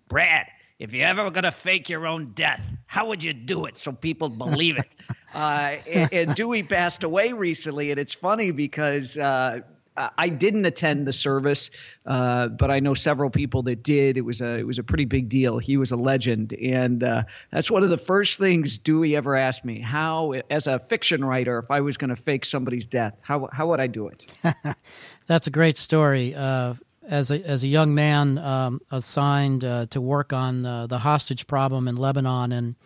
Brad, 0.09 0.47
if 0.79 0.95
you're 0.95 1.07
ever 1.07 1.31
going 1.31 1.45
to 1.45 1.53
fake 1.53 1.89
your 1.89 2.07
own 2.07 2.33
death, 2.33 2.63
how 2.87 3.09
would 3.09 3.23
you 3.23 3.33
do 3.33 3.67
it 3.67 3.77
so 3.77 3.93
people 3.93 4.29
believe 4.29 4.79
it? 4.79 4.89
uh, 5.35 5.77
and, 5.89 6.13
and, 6.13 6.35
Dewey 6.35 6.63
passed 6.63 7.05
away 7.05 7.33
recently, 7.33 7.91
and 7.91 8.01
it's 8.01 8.15
funny 8.15 8.51
because 8.51 9.19
uh, 9.19 9.61
I 9.97 10.29
didn't 10.29 10.65
attend 10.65 11.07
the 11.07 11.13
service, 11.13 11.71
uh, 12.07 12.49
but 12.49 12.71
I 12.71 12.81
know 12.81 12.95
several 12.95 13.29
people 13.29 13.63
that 13.65 13.83
did. 13.83 14.17
It 14.17 14.23
was 14.23 14.41
a 14.41 14.59
it 14.59 14.67
was 14.67 14.79
a 14.79 14.83
pretty 14.83 15.05
big 15.05 15.29
deal. 15.29 15.59
He 15.59 15.77
was 15.77 15.93
a 15.93 15.97
legend, 15.97 16.53
and 16.53 17.03
uh, 17.03 17.23
that's 17.51 17.71
one 17.71 17.83
of 17.83 17.91
the 17.91 17.99
first 17.99 18.39
things 18.39 18.79
Dewey 18.79 19.17
ever 19.17 19.37
asked 19.37 19.65
me. 19.65 19.81
How, 19.81 20.33
as 20.49 20.67
a 20.67 20.79
fiction 20.79 21.25
writer, 21.25 21.59
if 21.59 21.71
I 21.71 21.81
was 21.81 21.97
going 21.97 22.11
to 22.11 22.17
fake 22.17 22.45
somebody's 22.45 22.87
death, 22.87 23.19
how 23.23 23.49
how 23.53 23.69
would 23.69 23.81
I 23.81 23.89
do 23.89 24.09
it? 24.09 24.27
that's 25.27 25.47
a 25.47 25.51
great 25.51 25.77
story. 25.77 26.35
Uh, 26.35 26.75
as 27.11 27.31
a 27.33 27.43
as 27.43 27.65
a 27.65 27.69
young 27.69 27.95
man 27.95 28.39
um, 28.39 28.81
assigned 28.91 29.65
uh, 29.65 29.87
to 29.87 30.01
work 30.01 30.33
on 30.33 30.65
uh, 30.65 30.87
the 30.87 30.99
hostage 30.99 31.47
problem 31.47 31.89
in 31.89 31.97
Lebanon, 31.97 32.53
and 32.53 32.77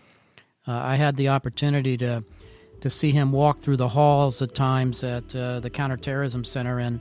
uh, 0.66 0.72
I 0.72 0.96
had 0.96 1.16
the 1.16 1.28
opportunity 1.28 1.96
to 1.98 2.24
to 2.80 2.90
see 2.90 3.12
him 3.12 3.32
walk 3.32 3.60
through 3.60 3.76
the 3.76 3.88
halls 3.88 4.42
at 4.42 4.54
times 4.54 5.04
at 5.04 5.36
uh, 5.36 5.60
the 5.60 5.70
counterterrorism 5.70 6.42
center, 6.42 6.78
and 6.78 7.00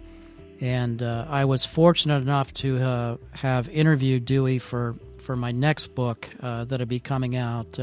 and 0.59 1.01
uh, 1.01 1.25
I 1.29 1.45
was 1.45 1.65
fortunate 1.65 2.21
enough 2.21 2.53
to 2.55 3.17
have 3.31 3.69
interviewed 3.69 4.25
Dewey 4.25 4.59
for 4.59 4.95
for 5.19 5.37
my 5.37 5.53
next 5.53 5.95
book 5.95 6.29
that'll 6.41 6.85
be 6.85 6.99
coming 6.99 7.37
out 7.37 7.79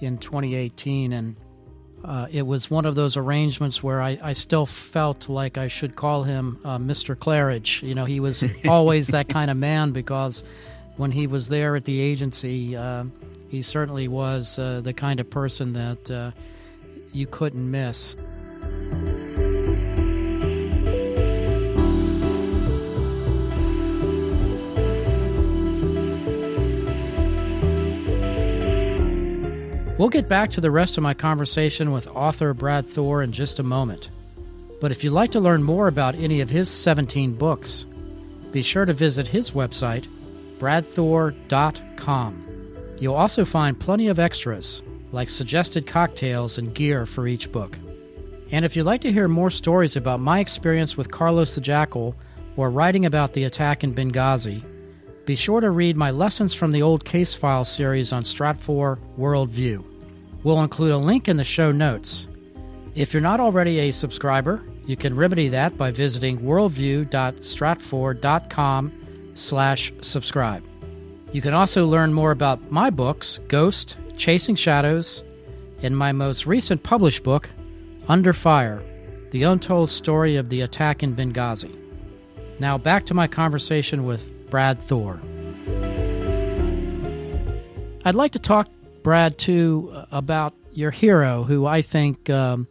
in 0.00 0.16
2018, 0.16 1.12
and 1.12 1.36
uh, 2.04 2.26
it 2.30 2.46
was 2.46 2.70
one 2.70 2.86
of 2.86 2.94
those 2.94 3.16
arrangements 3.16 3.82
where 3.82 4.00
I, 4.00 4.18
I 4.22 4.32
still 4.32 4.66
felt 4.66 5.28
like 5.28 5.58
I 5.58 5.68
should 5.68 5.96
call 5.96 6.22
him 6.22 6.58
uh, 6.64 6.78
Mr. 6.78 7.16
Clarridge. 7.16 7.82
You 7.82 7.94
know, 7.94 8.04
he 8.04 8.20
was 8.20 8.44
always 8.68 9.08
that 9.08 9.28
kind 9.28 9.50
of 9.50 9.56
man 9.56 9.92
because 9.92 10.44
when 10.96 11.10
he 11.10 11.26
was 11.26 11.48
there 11.48 11.76
at 11.76 11.84
the 11.84 12.00
agency, 12.00 12.76
uh, 12.76 13.04
he 13.48 13.62
certainly 13.62 14.08
was 14.08 14.58
uh, 14.58 14.80
the 14.82 14.92
kind 14.92 15.20
of 15.20 15.30
person 15.30 15.72
that 15.72 16.32
you 17.12 17.26
couldn't 17.26 17.70
miss. 17.70 18.16
We'll 29.98 30.08
get 30.08 30.28
back 30.28 30.50
to 30.52 30.60
the 30.60 30.70
rest 30.70 30.96
of 30.96 31.02
my 31.02 31.12
conversation 31.12 31.90
with 31.90 32.06
author 32.06 32.54
Brad 32.54 32.86
Thor 32.86 33.20
in 33.20 33.32
just 33.32 33.58
a 33.58 33.64
moment. 33.64 34.10
But 34.80 34.92
if 34.92 35.02
you'd 35.02 35.12
like 35.12 35.32
to 35.32 35.40
learn 35.40 35.64
more 35.64 35.88
about 35.88 36.14
any 36.14 36.40
of 36.40 36.48
his 36.48 36.70
17 36.70 37.34
books, 37.34 37.84
be 38.52 38.62
sure 38.62 38.84
to 38.84 38.92
visit 38.92 39.26
his 39.26 39.50
website, 39.50 40.06
bradthor.com. 40.58 42.44
You'll 43.00 43.14
also 43.14 43.44
find 43.44 43.78
plenty 43.78 44.06
of 44.06 44.20
extras, 44.20 44.82
like 45.10 45.28
suggested 45.28 45.88
cocktails 45.88 46.58
and 46.58 46.72
gear 46.72 47.04
for 47.04 47.26
each 47.26 47.50
book. 47.50 47.76
And 48.52 48.64
if 48.64 48.76
you'd 48.76 48.84
like 48.84 49.00
to 49.00 49.12
hear 49.12 49.26
more 49.26 49.50
stories 49.50 49.96
about 49.96 50.20
my 50.20 50.38
experience 50.38 50.96
with 50.96 51.10
Carlos 51.10 51.56
the 51.56 51.60
Jackal 51.60 52.14
or 52.56 52.70
writing 52.70 53.04
about 53.04 53.32
the 53.32 53.42
attack 53.44 53.82
in 53.82 53.94
Benghazi, 53.94 54.62
be 55.28 55.36
sure 55.36 55.60
to 55.60 55.70
read 55.70 55.94
my 55.94 56.10
Lessons 56.10 56.54
from 56.54 56.72
the 56.72 56.80
Old 56.80 57.04
Case 57.04 57.34
File 57.34 57.66
series 57.66 58.14
on 58.14 58.22
Stratfor 58.22 58.96
Worldview. 59.18 59.84
We'll 60.42 60.62
include 60.62 60.92
a 60.92 60.96
link 60.96 61.28
in 61.28 61.36
the 61.36 61.44
show 61.44 61.70
notes. 61.70 62.26
If 62.94 63.12
you're 63.12 63.20
not 63.20 63.38
already 63.38 63.78
a 63.78 63.90
subscriber, 63.90 64.64
you 64.86 64.96
can 64.96 65.14
remedy 65.14 65.48
that 65.48 65.76
by 65.76 65.90
visiting 65.90 66.38
worldview.stratfor.com 66.38 68.92
slash 69.34 69.92
subscribe. 70.00 70.64
You 71.32 71.42
can 71.42 71.52
also 71.52 71.84
learn 71.84 72.14
more 72.14 72.30
about 72.30 72.70
my 72.70 72.88
books, 72.88 73.38
Ghost, 73.48 73.98
Chasing 74.16 74.56
Shadows, 74.56 75.22
and 75.82 75.94
my 75.94 76.12
most 76.12 76.46
recent 76.46 76.82
published 76.82 77.22
book, 77.22 77.50
Under 78.08 78.32
Fire 78.32 78.82
The 79.32 79.42
Untold 79.42 79.90
Story 79.90 80.36
of 80.36 80.48
the 80.48 80.62
Attack 80.62 81.02
in 81.02 81.14
Benghazi. 81.14 81.76
Now 82.58 82.78
back 82.78 83.04
to 83.04 83.12
my 83.12 83.26
conversation 83.26 84.06
with 84.06 84.37
Brad 84.50 84.78
Thor. 84.78 85.20
I'd 88.04 88.14
like 88.14 88.32
to 88.32 88.38
talk, 88.38 88.68
Brad, 89.02 89.38
too, 89.38 89.92
about 90.10 90.54
your 90.72 90.90
hero, 90.90 91.42
who 91.42 91.66
I 91.66 91.82
think 91.82 92.30
um, 92.30 92.68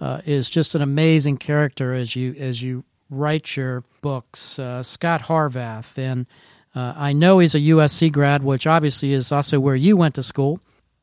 uh, 0.00 0.22
is 0.24 0.48
just 0.48 0.74
an 0.74 0.82
amazing 0.82 1.36
character 1.36 1.92
as 1.92 2.16
you 2.16 2.34
as 2.38 2.62
you 2.62 2.84
write 3.10 3.56
your 3.56 3.84
books, 4.00 4.58
uh, 4.58 4.82
Scot 4.82 5.22
Harvath. 5.22 5.98
And 5.98 6.26
uh, 6.74 6.94
I 6.96 7.12
know 7.12 7.38
he's 7.38 7.54
a 7.54 7.60
USC 7.60 8.10
grad, 8.10 8.42
which 8.42 8.66
obviously 8.66 9.12
is 9.12 9.30
also 9.30 9.60
where 9.60 9.76
you 9.76 9.96
went 9.96 10.14
to 10.14 10.22
school. 10.22 10.60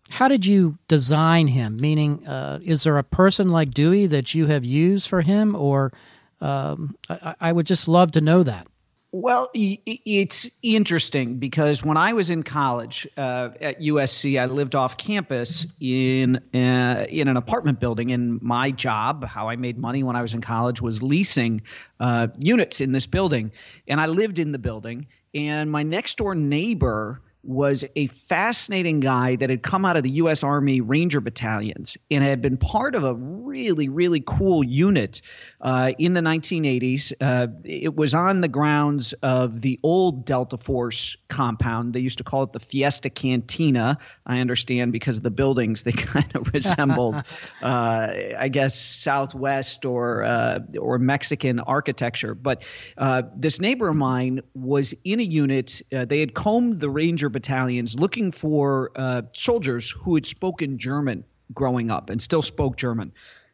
How 0.10 0.28
did 0.28 0.46
you 0.46 0.78
design 0.88 1.48
him? 1.48 1.78
Meaning, 1.78 2.26
uh, 2.28 2.60
is 2.64 2.84
there 2.84 2.98
a 2.98 3.04
person 3.04 3.50
like 3.50 3.72
Dewey 3.72 4.08
that 4.08 4.34
you 4.34 4.48
have 4.48 4.66
used 4.66 5.08
for 5.08 5.22
him, 5.22 5.56
or 5.56 5.94
um, 6.42 6.96
I, 7.10 7.36
I, 7.40 7.52
would 7.52 7.68
just 7.68 7.88
love 7.88 8.14
to 8.14 8.22
know 8.22 8.42
that. 8.44 8.66
Well, 9.12 9.50
it's 9.56 10.52
interesting 10.62 11.38
because 11.40 11.84
when 11.84 11.98
I 11.98 12.14
was 12.14 12.30
in 12.30 12.44
college 12.44 13.08
uh, 13.18 13.50
at 13.60 13.80
USC, 13.80 14.40
I 14.40 14.46
lived 14.46 14.76
off 14.76 14.98
campus 14.98 15.66
in 15.80 16.36
uh, 16.54 17.08
in 17.10 17.28
an 17.28 17.36
apartment 17.36 17.80
building. 17.80 18.12
And 18.12 18.40
my 18.40 18.70
job, 18.70 19.26
how 19.26 19.50
I 19.50 19.56
made 19.56 19.80
money 19.80 20.04
when 20.04 20.16
I 20.16 20.22
was 20.22 20.36
in 20.36 20.42
college, 20.42 20.80
was 20.80 21.02
leasing 21.02 21.64
uh, 22.00 22.28
units 22.38 22.82
in 22.82 22.92
this 22.92 23.08
building. 23.08 23.52
And 23.88 24.00
I 24.00 24.06
lived 24.06 24.38
in 24.38 24.52
the 24.52 24.60
building. 24.60 25.08
And 25.34 25.72
my 25.72 25.82
next 25.82 26.20
door 26.20 26.36
neighbor 26.36 27.20
was 27.44 27.86
a 27.96 28.08
fascinating 28.08 29.00
guy 29.00 29.38
that 29.38 29.50
had 29.50 29.64
come 29.64 29.86
out 29.86 29.96
of 29.96 30.04
the 30.04 30.10
U.S. 30.12 30.44
Army 30.44 30.82
Ranger 30.82 31.22
battalions 31.22 31.98
and 32.12 32.24
had 32.24 32.42
been 32.42 32.58
part 32.58 32.96
of 32.96 33.04
a 33.06 33.14
really, 33.14 33.88
really 33.88 34.22
cool 34.26 34.64
unit 34.64 35.22
uh, 35.62 35.94
in 35.98 36.14
the 36.14 36.22
1980s. 36.22 37.14
Uh, 37.22 37.48
it 37.64 37.96
was 37.96 38.14
on 38.14 38.42
the 38.42 38.50
grounds 38.50 39.14
of 39.24 39.62
the 39.62 39.80
old 39.84 40.26
Delta 40.26 40.58
Force 40.58 41.16
compound. 41.30 41.94
They 41.94 42.02
used 42.02 42.18
to 42.18 42.26
call 42.26 42.44
it 42.44 42.52
the 42.52 42.60
Fiesta 42.60 43.10
Cantina. 43.10 43.98
I 44.26 44.40
understand 44.40 44.92
because 44.92 45.18
of 45.18 45.24
the 45.24 45.32
buildings 45.32 45.84
they 45.84 45.92
kind 45.94 46.36
of 46.36 46.54
resembled, 46.54 47.16
uh, 47.62 48.08
I 48.38 48.50
guess, 48.50 48.78
Southwest 48.78 49.86
or 49.86 50.24
uh, 50.24 50.60
or 50.78 51.00
Mexican 51.00 51.62
architecture. 51.62 52.36
But 52.36 52.64
uh, 52.98 53.24
this 53.36 53.62
neighbor 53.62 53.88
of 53.88 53.96
mine 53.96 54.42
was 54.54 54.94
in 55.06 55.22
a 55.22 55.24
unit. 55.24 55.82
Uh, 55.96 56.04
they 56.04 56.20
had 56.20 56.34
combed 56.34 56.80
the 56.80 56.90
Ranger 56.90 57.29
battalions 57.30 57.98
looking 57.98 58.32
for 58.32 58.92
uh, 58.96 59.22
soldiers 59.34 59.90
who 59.90 60.16
had 60.16 60.26
spoken 60.26 60.78
German 60.78 61.24
growing 61.54 61.90
up 61.90 62.10
and 62.10 62.22
still 62.22 62.42
spoke 62.42 62.78
German. 62.78 63.12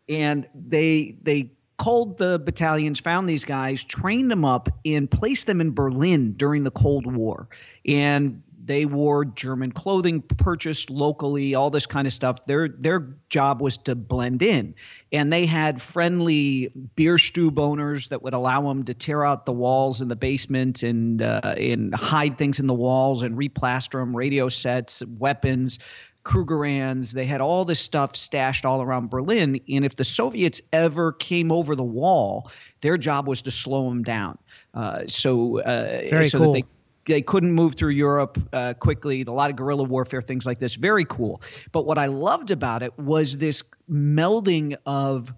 And 0.07 0.47
they 0.53 1.17
they 1.23 1.51
culled 1.77 2.17
the 2.17 2.39
battalions, 2.39 2.99
found 2.99 3.27
these 3.27 3.43
guys, 3.43 3.83
trained 3.83 4.31
them 4.31 4.45
up, 4.45 4.69
and 4.85 5.09
placed 5.09 5.47
them 5.47 5.61
in 5.61 5.73
Berlin 5.73 6.33
during 6.33 6.63
the 6.63 6.71
Cold 6.71 7.05
War. 7.05 7.47
And 7.85 8.43
they 8.65 8.85
wore 8.85 9.25
German 9.25 9.71
clothing 9.71 10.21
purchased 10.21 10.89
locally, 10.89 11.53
all 11.53 11.69
this 11.69 11.85
kind 11.85 12.07
of 12.07 12.13
stuff. 12.13 12.45
Their 12.45 12.67
their 12.67 13.15
job 13.29 13.61
was 13.61 13.77
to 13.77 13.95
blend 13.95 14.41
in, 14.41 14.75
and 15.11 15.31
they 15.31 15.45
had 15.45 15.81
friendly 15.81 16.71
Bierstube 16.97 17.59
owners 17.59 18.07
that 18.07 18.23
would 18.23 18.33
allow 18.33 18.61
them 18.67 18.83
to 18.85 18.93
tear 18.93 19.23
out 19.23 19.45
the 19.45 19.51
walls 19.51 20.01
in 20.01 20.07
the 20.07 20.15
basement 20.15 20.81
and 20.83 21.21
uh, 21.21 21.55
and 21.57 21.93
hide 21.93 22.37
things 22.37 22.59
in 22.59 22.67
the 22.67 22.73
walls 22.73 23.21
and 23.21 23.37
replaster 23.37 24.01
them, 24.01 24.15
radio 24.15 24.49
sets, 24.49 25.03
weapons. 25.05 25.79
Krugerrands. 26.25 27.13
They 27.13 27.25
had 27.25 27.39
all 27.39 27.65
this 27.65 27.79
stuff 27.79 28.15
stashed 28.15 28.65
all 28.65 28.81
around 28.81 29.11
Berlin. 29.11 29.59
And 29.69 29.85
if 29.85 29.95
the 29.95 30.03
Soviets 30.03 30.59
ever 30.73 31.11
came 31.11 31.51
over 31.51 31.75
the 31.75 31.83
wall, 31.83 32.49
their 32.81 32.97
job 32.97 33.27
was 33.27 33.43
to 33.43 33.51
slow 33.51 33.87
them 33.87 34.01
down. 34.01 34.39
Uh, 34.73 35.03
so, 35.05 35.59
uh, 35.59 36.07
Very 36.09 36.25
so 36.25 36.39
cool. 36.39 36.53
that 36.53 36.63
they 36.63 36.74
they 37.05 37.21
couldn't 37.21 37.51
move 37.51 37.75
through 37.75 37.91
Europe 37.91 38.37
uh, 38.53 38.73
quickly. 38.73 39.21
A 39.21 39.31
lot 39.31 39.49
of 39.49 39.55
guerrilla 39.55 39.83
warfare, 39.83 40.21
things 40.21 40.45
like 40.45 40.59
this. 40.59 40.75
Very 40.75 41.05
cool. 41.05 41.41
But 41.71 41.85
what 41.85 41.97
I 41.97 42.07
loved 42.07 42.51
about 42.51 42.83
it 42.83 42.97
was 42.97 43.37
this 43.37 43.63
melding 43.89 44.75
of 44.85 45.33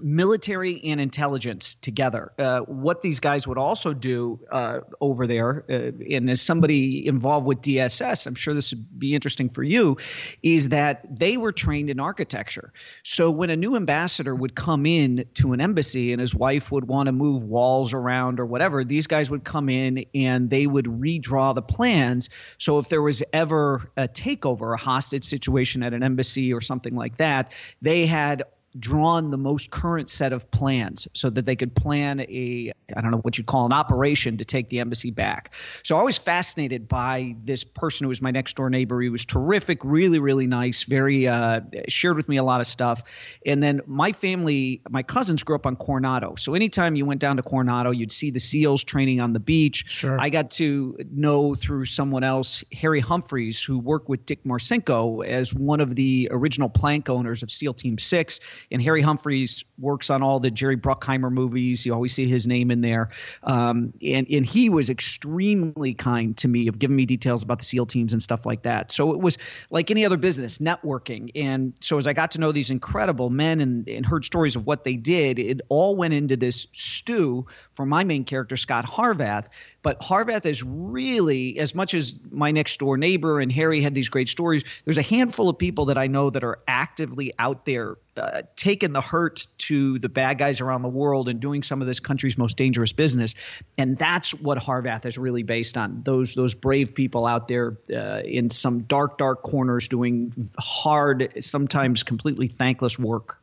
military 0.00 0.82
and 0.84 1.00
intelligence 1.00 1.74
together. 1.76 2.32
Uh, 2.38 2.60
what 2.60 3.02
these 3.02 3.20
guys 3.20 3.46
would 3.46 3.58
also 3.58 3.92
do 3.92 4.40
uh, 4.50 4.80
over 5.00 5.26
there, 5.26 5.64
uh, 5.68 5.90
and 6.10 6.30
as 6.30 6.40
somebody 6.40 7.06
involved 7.06 7.46
with 7.46 7.60
DSS, 7.62 8.26
I'm 8.26 8.34
sure 8.34 8.54
this 8.54 8.72
would 8.72 8.98
be 8.98 9.14
interesting 9.14 9.48
for 9.48 9.62
you, 9.62 9.96
is 10.42 10.70
that 10.70 11.18
they 11.18 11.36
were 11.36 11.52
trained 11.52 11.90
in 11.90 12.00
architecture. 12.00 12.72
So 13.02 13.30
when 13.30 13.50
a 13.50 13.56
new 13.56 13.76
ambassador 13.76 14.34
would 14.34 14.54
come 14.54 14.86
in 14.86 15.24
to 15.34 15.52
an 15.52 15.60
embassy 15.60 16.12
and 16.12 16.20
his 16.20 16.34
wife 16.34 16.70
would 16.70 16.86
want 16.86 17.06
to 17.06 17.12
move 17.12 17.44
walls 17.44 17.92
around 17.92 18.40
or 18.40 18.46
whatever, 18.46 18.84
these 18.84 19.06
guys 19.06 19.30
would 19.30 19.44
come 19.44 19.68
in 19.68 20.04
and 20.14 20.50
they 20.50 20.66
would 20.66 20.86
redraw 20.86 21.54
the 21.54 21.62
plans. 21.62 22.28
So 22.58 22.78
if 22.78 22.88
there 22.88 23.02
was 23.02 23.22
ever 23.32 23.90
a 23.96 24.08
takeover, 24.08 24.74
a 24.74 24.76
hostage 24.76 25.24
situation 25.24 25.82
at 25.82 25.94
an 25.94 26.02
embassy 26.02 26.52
or 26.52 26.60
something 26.60 26.94
like 26.94 27.16
that, 27.16 27.52
they 27.82 28.06
had 28.06 28.44
drawn 28.78 29.30
the 29.30 29.38
most 29.38 29.70
current 29.70 30.08
set 30.08 30.32
of 30.32 30.50
plans 30.50 31.08
so 31.14 31.30
that 31.30 31.44
they 31.44 31.56
could 31.56 31.74
plan 31.74 32.20
a 32.20 32.72
I 32.96 33.00
don't 33.00 33.10
know 33.10 33.18
what 33.18 33.36
you'd 33.36 33.46
call 33.46 33.66
an 33.66 33.72
operation 33.72 34.38
to 34.38 34.44
take 34.44 34.68
the 34.68 34.80
embassy 34.80 35.10
back. 35.10 35.52
So 35.82 35.98
I 35.98 36.02
was 36.02 36.16
fascinated 36.16 36.88
by 36.88 37.34
this 37.38 37.64
person 37.64 38.04
who 38.04 38.08
was 38.08 38.22
my 38.22 38.30
next 38.30 38.56
door 38.56 38.70
neighbor. 38.70 39.00
He 39.00 39.08
was 39.08 39.24
terrific, 39.24 39.80
really 39.84 40.18
really 40.18 40.46
nice, 40.46 40.84
very 40.84 41.28
uh, 41.28 41.60
shared 41.88 42.16
with 42.16 42.28
me 42.28 42.36
a 42.36 42.44
lot 42.44 42.60
of 42.60 42.66
stuff. 42.66 43.02
And 43.44 43.62
then 43.62 43.80
my 43.86 44.12
family, 44.12 44.82
my 44.88 45.02
cousins 45.02 45.42
grew 45.42 45.56
up 45.56 45.66
on 45.66 45.76
Coronado. 45.76 46.34
So 46.36 46.54
anytime 46.54 46.94
you 46.94 47.04
went 47.04 47.20
down 47.20 47.36
to 47.36 47.42
Coronado, 47.42 47.90
you'd 47.90 48.12
see 48.12 48.30
the 48.30 48.40
SEALs 48.40 48.84
training 48.84 49.20
on 49.20 49.32
the 49.32 49.40
beach. 49.40 49.84
Sure. 49.88 50.20
I 50.20 50.28
got 50.28 50.50
to 50.52 50.96
know 51.10 51.54
through 51.54 51.86
someone 51.86 52.24
else 52.24 52.64
Harry 52.72 53.00
Humphries 53.00 53.62
who 53.62 53.78
worked 53.78 54.08
with 54.08 54.26
Dick 54.26 54.44
Marcinko 54.44 55.26
as 55.26 55.52
one 55.54 55.80
of 55.80 55.94
the 55.94 56.28
original 56.30 56.68
plank 56.68 57.08
owners 57.08 57.42
of 57.42 57.50
SEAL 57.50 57.74
Team 57.74 57.98
6 57.98 58.40
and 58.70 58.82
Harry 58.82 59.02
Humphries 59.02 59.64
works 59.78 60.10
on 60.10 60.22
all 60.22 60.40
the 60.40 60.50
Jerry 60.50 60.76
Bruckheimer 60.76 61.30
movies. 61.30 61.86
You 61.86 61.94
always 61.94 62.12
see 62.12 62.26
his 62.26 62.46
name 62.46 62.70
in 62.70 62.80
there. 62.80 63.10
Um, 63.42 63.92
and, 64.02 64.26
and 64.30 64.44
he 64.44 64.68
was 64.68 64.90
extremely 64.90 65.94
kind 65.94 66.36
to 66.38 66.48
me 66.48 66.68
of 66.68 66.78
giving 66.78 66.96
me 66.96 67.06
details 67.06 67.42
about 67.42 67.58
the 67.58 67.64
SEAL 67.64 67.86
teams 67.86 68.12
and 68.12 68.22
stuff 68.22 68.44
like 68.46 68.62
that. 68.62 68.92
So 68.92 69.12
it 69.12 69.20
was 69.20 69.38
like 69.70 69.90
any 69.90 70.04
other 70.04 70.16
business, 70.16 70.58
networking. 70.58 71.30
And 71.34 71.74
so 71.80 71.98
as 71.98 72.06
I 72.06 72.12
got 72.12 72.32
to 72.32 72.40
know 72.40 72.52
these 72.52 72.70
incredible 72.70 73.30
men 73.30 73.60
and, 73.60 73.88
and 73.88 74.04
heard 74.04 74.24
stories 74.24 74.56
of 74.56 74.66
what 74.66 74.84
they 74.84 74.96
did, 74.96 75.38
it 75.38 75.60
all 75.68 75.96
went 75.96 76.14
into 76.14 76.36
this 76.36 76.66
stew 76.72 77.46
for 77.72 77.86
my 77.86 78.04
main 78.04 78.24
character, 78.24 78.56
Scot 78.56 78.84
Harvath. 78.84 79.46
But 79.82 80.00
Harvath 80.00 80.44
is 80.44 80.62
really, 80.62 81.58
as 81.58 81.74
much 81.74 81.94
as 81.94 82.14
my 82.30 82.50
next 82.50 82.78
door 82.78 82.96
neighbor 82.96 83.40
and 83.40 83.50
Harry 83.52 83.80
had 83.80 83.94
these 83.94 84.08
great 84.08 84.28
stories, 84.28 84.64
there's 84.84 84.98
a 84.98 85.02
handful 85.02 85.48
of 85.48 85.58
people 85.58 85.86
that 85.86 85.98
I 85.98 86.08
know 86.08 86.30
that 86.30 86.44
are 86.44 86.58
actively 86.66 87.32
out 87.38 87.64
there 87.64 87.96
uh, 88.18 88.42
taking 88.56 88.92
the 88.92 89.00
hurt 89.00 89.46
to 89.58 89.98
the 89.98 90.08
bad 90.08 90.38
guys 90.38 90.60
around 90.60 90.82
the 90.82 90.88
world 90.88 91.28
and 91.28 91.40
doing 91.40 91.62
some 91.62 91.80
of 91.80 91.86
this 91.86 92.00
country's 92.00 92.36
most 92.36 92.56
dangerous 92.56 92.92
business. 92.92 93.34
And 93.76 93.96
that's 93.96 94.34
what 94.34 94.58
Harvath 94.58 95.06
is 95.06 95.16
really 95.18 95.42
based 95.42 95.76
on. 95.76 96.02
Those 96.04 96.34
those 96.34 96.54
brave 96.54 96.94
people 96.94 97.26
out 97.26 97.48
there 97.48 97.78
uh, 97.92 98.20
in 98.24 98.50
some 98.50 98.80
dark, 98.80 99.18
dark 99.18 99.42
corners 99.42 99.88
doing 99.88 100.32
hard, 100.58 101.32
sometimes 101.40 102.02
completely 102.02 102.48
thankless 102.48 102.98
work. 102.98 103.38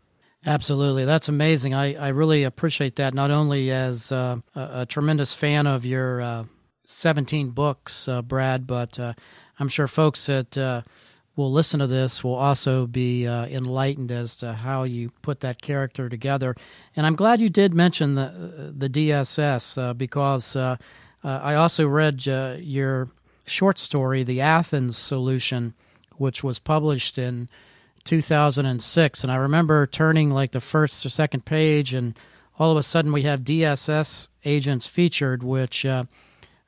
Absolutely. 0.45 1.05
That's 1.05 1.27
amazing. 1.27 1.73
I, 1.73 1.95
I 1.95 2.09
really 2.09 2.43
appreciate 2.43 2.97
that, 2.97 3.15
not 3.15 3.31
only 3.31 3.71
as 3.71 4.11
uh, 4.11 4.37
a, 4.53 4.81
a, 4.81 4.85
tremendous 4.85 5.33
fan 5.33 5.65
of 5.65 5.85
your 5.85 6.21
uh, 6.21 6.43
17 6.85 7.49
books, 7.49 8.07
uh, 8.07 8.21
Brad, 8.21 8.67
but 8.67 8.99
I'm 9.57 9.69
sure 9.69 9.87
folks 9.87 10.29
uh, 10.29 10.83
will 11.35 11.51
listen 11.51 11.79
to 11.79 11.87
this 11.87 12.23
will 12.23 12.35
also 12.35 12.87
be 12.87 13.27
uh, 13.27 13.45
enlightened 13.47 14.11
as 14.11 14.37
to 14.37 14.53
how 14.53 14.83
you 14.83 15.11
put 15.21 15.41
that 15.41 15.61
character 15.61 16.07
together. 16.07 16.55
And 16.95 17.05
I'm 17.05 17.15
glad 17.15 17.41
you 17.41 17.49
did 17.49 17.73
mention 17.73 18.15
the, 18.15 18.21
uh, 18.21 18.71
the 18.75 18.89
DSS 18.89 19.77
uh, 19.77 19.93
because 19.93 20.55
uh, 20.55 20.77
I 21.23 21.55
also 21.55 21.87
read 21.87 22.25
your 22.25 23.09
short 23.45 23.79
story, 23.79 24.23
The 24.23 24.41
Athens 24.41 24.97
Solution, 24.97 25.73
which 26.17 26.43
was 26.43 26.59
published 26.59 27.17
in 27.17 27.49
2006 28.05 29.23
and 29.23 29.31
i 29.31 29.35
remember 29.35 29.87
turning 29.87 30.29
like 30.29 30.51
the 30.51 30.61
first 30.61 31.03
or 31.05 31.09
second 31.09 31.43
page 31.43 31.91
and 31.93 32.17
all 32.59 32.71
of 32.71 32.77
a 32.77 32.83
sudden 32.83 33.11
we 33.11 33.23
have 33.23 33.41
dss 33.41 34.29
agents 34.45 34.85
featured 34.85 35.41
which 35.41 35.83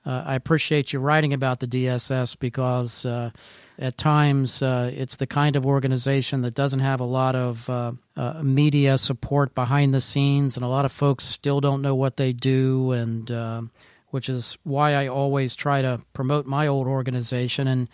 uh, 0.08 0.10
uh, 0.10 0.24
i 0.26 0.36
appreciate 0.36 0.94
you 0.94 1.00
writing 1.00 1.34
about 1.34 1.60
the 1.60 1.68
dss 1.68 2.38
because 2.40 3.06
uh, 3.06 3.30
at 3.80 3.98
times 3.98 4.62
uh, 4.62 4.92
it's 4.94 5.18
the 5.18 5.28
kind 5.28 5.56
of 5.56 5.66
organization 5.66 6.42
that 6.42 6.56
doesn't 6.56 6.80
have 6.80 7.00
a 7.00 7.06
lot 7.06 7.36
of 7.36 7.70
uh, 7.70 7.92
uh, 8.16 8.42
media 8.42 8.98
support 8.98 9.54
behind 9.54 9.94
the 9.94 10.02
scenes 10.02 10.56
and 10.56 10.64
a 10.64 10.70
lot 10.70 10.86
of 10.86 10.92
folks 10.92 11.26
still 11.26 11.62
don't 11.62 11.82
know 11.82 11.96
what 11.96 12.18
they 12.18 12.34
do 12.34 12.92
and 12.92 13.32
which 14.10 14.30
is 14.30 14.58
why 14.64 14.94
i 14.94 15.08
always 15.08 15.56
try 15.56 15.82
to 15.82 16.02
promote 16.14 16.46
my 16.46 16.68
old 16.68 16.88
organization. 16.88 17.68
And 17.68 17.90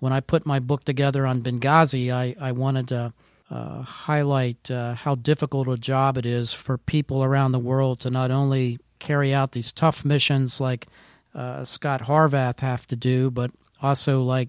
when 0.00 0.12
I 0.12 0.20
put 0.20 0.46
my 0.46 0.58
book 0.58 0.84
together 0.84 1.26
on 1.26 1.42
Benghazi, 1.42 2.10
I, 2.10 2.34
I 2.40 2.52
wanted 2.52 2.88
to 2.88 3.12
uh, 3.50 3.82
highlight 3.82 4.70
uh, 4.70 4.94
how 4.94 5.14
difficult 5.14 5.68
a 5.68 5.76
job 5.76 6.16
it 6.16 6.26
is 6.26 6.52
for 6.52 6.78
people 6.78 7.24
around 7.24 7.52
the 7.52 7.58
world 7.58 8.00
to 8.00 8.10
not 8.10 8.30
only 8.30 8.78
carry 8.98 9.32
out 9.32 9.52
these 9.52 9.72
tough 9.72 10.04
missions 10.04 10.60
like 10.60 10.86
uh, 11.34 11.64
Scot 11.64 12.02
Harvath 12.02 12.60
have 12.60 12.86
to 12.88 12.96
do, 12.96 13.30
but 13.30 13.50
also 13.82 14.22
like 14.22 14.48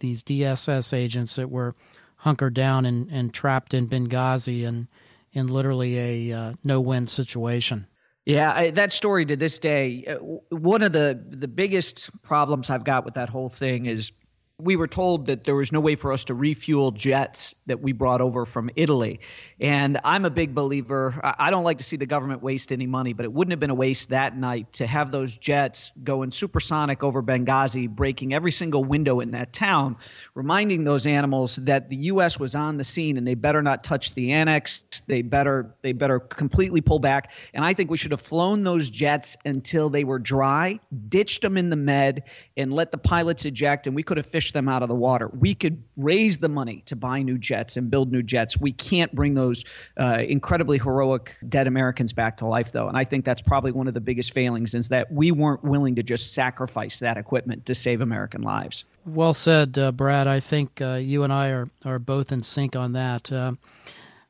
these 0.00 0.22
DSS 0.22 0.92
agents 0.92 1.36
that 1.36 1.50
were 1.50 1.74
hunkered 2.16 2.54
down 2.54 2.84
and, 2.84 3.08
and 3.10 3.32
trapped 3.32 3.74
in 3.74 3.88
Benghazi 3.88 4.66
and 4.66 4.88
in 5.32 5.48
literally 5.48 6.30
a 6.30 6.36
uh, 6.36 6.52
no-win 6.64 7.06
situation. 7.06 7.86
Yeah, 8.24 8.52
I, 8.52 8.70
that 8.72 8.92
story 8.92 9.24
to 9.26 9.36
this 9.36 9.58
day, 9.58 10.04
uh, 10.06 10.16
one 10.54 10.82
of 10.82 10.92
the 10.92 11.18
the 11.30 11.48
biggest 11.48 12.10
problems 12.22 12.68
I've 12.68 12.84
got 12.84 13.06
with 13.06 13.14
that 13.14 13.30
whole 13.30 13.48
thing 13.48 13.86
is 13.86 14.12
we 14.60 14.74
were 14.74 14.88
told 14.88 15.26
that 15.26 15.44
there 15.44 15.54
was 15.54 15.70
no 15.70 15.78
way 15.78 15.94
for 15.94 16.12
us 16.12 16.24
to 16.24 16.34
refuel 16.34 16.90
jets 16.90 17.54
that 17.66 17.80
we 17.80 17.92
brought 17.92 18.20
over 18.20 18.44
from 18.44 18.68
Italy. 18.74 19.20
And 19.60 20.00
I'm 20.02 20.24
a 20.24 20.30
big 20.30 20.52
believer. 20.52 21.20
I 21.22 21.50
don't 21.50 21.62
like 21.62 21.78
to 21.78 21.84
see 21.84 21.94
the 21.94 22.06
government 22.06 22.42
waste 22.42 22.72
any 22.72 22.88
money, 22.88 23.12
but 23.12 23.24
it 23.24 23.32
wouldn't 23.32 23.52
have 23.52 23.60
been 23.60 23.70
a 23.70 23.74
waste 23.76 24.08
that 24.08 24.36
night 24.36 24.72
to 24.74 24.86
have 24.86 25.12
those 25.12 25.36
jets 25.36 25.92
going 26.02 26.32
supersonic 26.32 27.04
over 27.04 27.22
Benghazi, 27.22 27.88
breaking 27.88 28.34
every 28.34 28.50
single 28.50 28.82
window 28.82 29.20
in 29.20 29.30
that 29.30 29.52
town, 29.52 29.96
reminding 30.34 30.82
those 30.82 31.06
animals 31.06 31.54
that 31.54 31.88
the 31.88 31.96
U.S. 31.96 32.36
was 32.36 32.56
on 32.56 32.78
the 32.78 32.84
scene 32.84 33.16
and 33.16 33.24
they 33.24 33.34
better 33.34 33.62
not 33.62 33.84
touch 33.84 34.14
the 34.14 34.32
annex. 34.32 34.82
They 35.06 35.22
better 35.22 35.72
they 35.82 35.92
better 35.92 36.18
completely 36.18 36.80
pull 36.80 36.98
back. 36.98 37.30
And 37.54 37.64
I 37.64 37.74
think 37.74 37.92
we 37.92 37.96
should 37.96 38.10
have 38.10 38.20
flown 38.20 38.64
those 38.64 38.90
jets 38.90 39.36
until 39.44 39.88
they 39.88 40.02
were 40.02 40.18
dry, 40.18 40.80
ditched 41.08 41.42
them 41.42 41.56
in 41.56 41.70
the 41.70 41.76
med, 41.76 42.24
and 42.56 42.72
let 42.72 42.90
the 42.90 42.98
pilots 42.98 43.44
eject, 43.44 43.86
and 43.86 43.94
we 43.94 44.02
could 44.02 44.16
have 44.16 44.26
fished 44.26 44.47
them 44.52 44.68
out 44.68 44.82
of 44.82 44.88
the 44.88 44.94
water. 44.94 45.28
We 45.28 45.54
could 45.54 45.82
raise 45.96 46.40
the 46.40 46.48
money 46.48 46.82
to 46.86 46.96
buy 46.96 47.22
new 47.22 47.38
jets 47.38 47.76
and 47.76 47.90
build 47.90 48.12
new 48.12 48.22
jets. 48.22 48.60
We 48.60 48.72
can't 48.72 49.14
bring 49.14 49.34
those 49.34 49.64
uh, 49.98 50.18
incredibly 50.26 50.78
heroic 50.78 51.36
dead 51.48 51.66
Americans 51.66 52.12
back 52.12 52.36
to 52.38 52.46
life, 52.46 52.72
though. 52.72 52.88
And 52.88 52.96
I 52.96 53.04
think 53.04 53.24
that's 53.24 53.42
probably 53.42 53.72
one 53.72 53.88
of 53.88 53.94
the 53.94 54.00
biggest 54.00 54.32
failings 54.32 54.74
is 54.74 54.88
that 54.88 55.12
we 55.12 55.30
weren't 55.30 55.62
willing 55.64 55.96
to 55.96 56.02
just 56.02 56.32
sacrifice 56.32 57.00
that 57.00 57.16
equipment 57.16 57.66
to 57.66 57.74
save 57.74 58.00
American 58.00 58.42
lives. 58.42 58.84
Well 59.06 59.34
said, 59.34 59.78
uh, 59.78 59.92
Brad. 59.92 60.26
I 60.26 60.40
think 60.40 60.80
uh, 60.80 60.94
you 60.94 61.22
and 61.24 61.32
I 61.32 61.48
are, 61.48 61.70
are 61.84 61.98
both 61.98 62.32
in 62.32 62.42
sync 62.42 62.76
on 62.76 62.92
that. 62.92 63.32
Uh, 63.32 63.52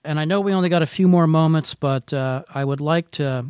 and 0.04 0.20
I 0.20 0.24
know 0.24 0.40
we 0.40 0.52
only 0.52 0.68
got 0.68 0.82
a 0.82 0.86
few 0.86 1.08
more 1.08 1.26
moments, 1.26 1.74
but 1.74 2.12
uh, 2.12 2.44
I 2.54 2.64
would 2.64 2.80
like 2.80 3.10
to 3.12 3.44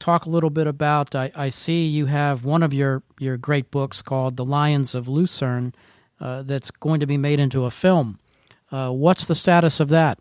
talk 0.00 0.24
a 0.24 0.30
little 0.30 0.50
bit 0.50 0.66
about. 0.66 1.14
I, 1.14 1.30
I, 1.34 1.50
see 1.50 1.86
you 1.86 2.06
have 2.06 2.44
one 2.44 2.62
of 2.62 2.72
your, 2.72 3.02
your 3.18 3.36
great 3.36 3.70
books 3.70 4.02
called 4.02 4.36
The 4.36 4.44
Lions 4.44 4.94
of 4.94 5.06
Lucerne 5.06 5.74
uh, 6.20 6.42
that's 6.42 6.70
going 6.70 7.00
to 7.00 7.06
be 7.06 7.16
made 7.16 7.40
into 7.40 7.64
a 7.64 7.70
film. 7.70 8.18
Uh, 8.70 8.90
what's 8.90 9.24
the 9.24 9.34
status 9.34 9.80
of 9.80 9.88
that? 9.88 10.18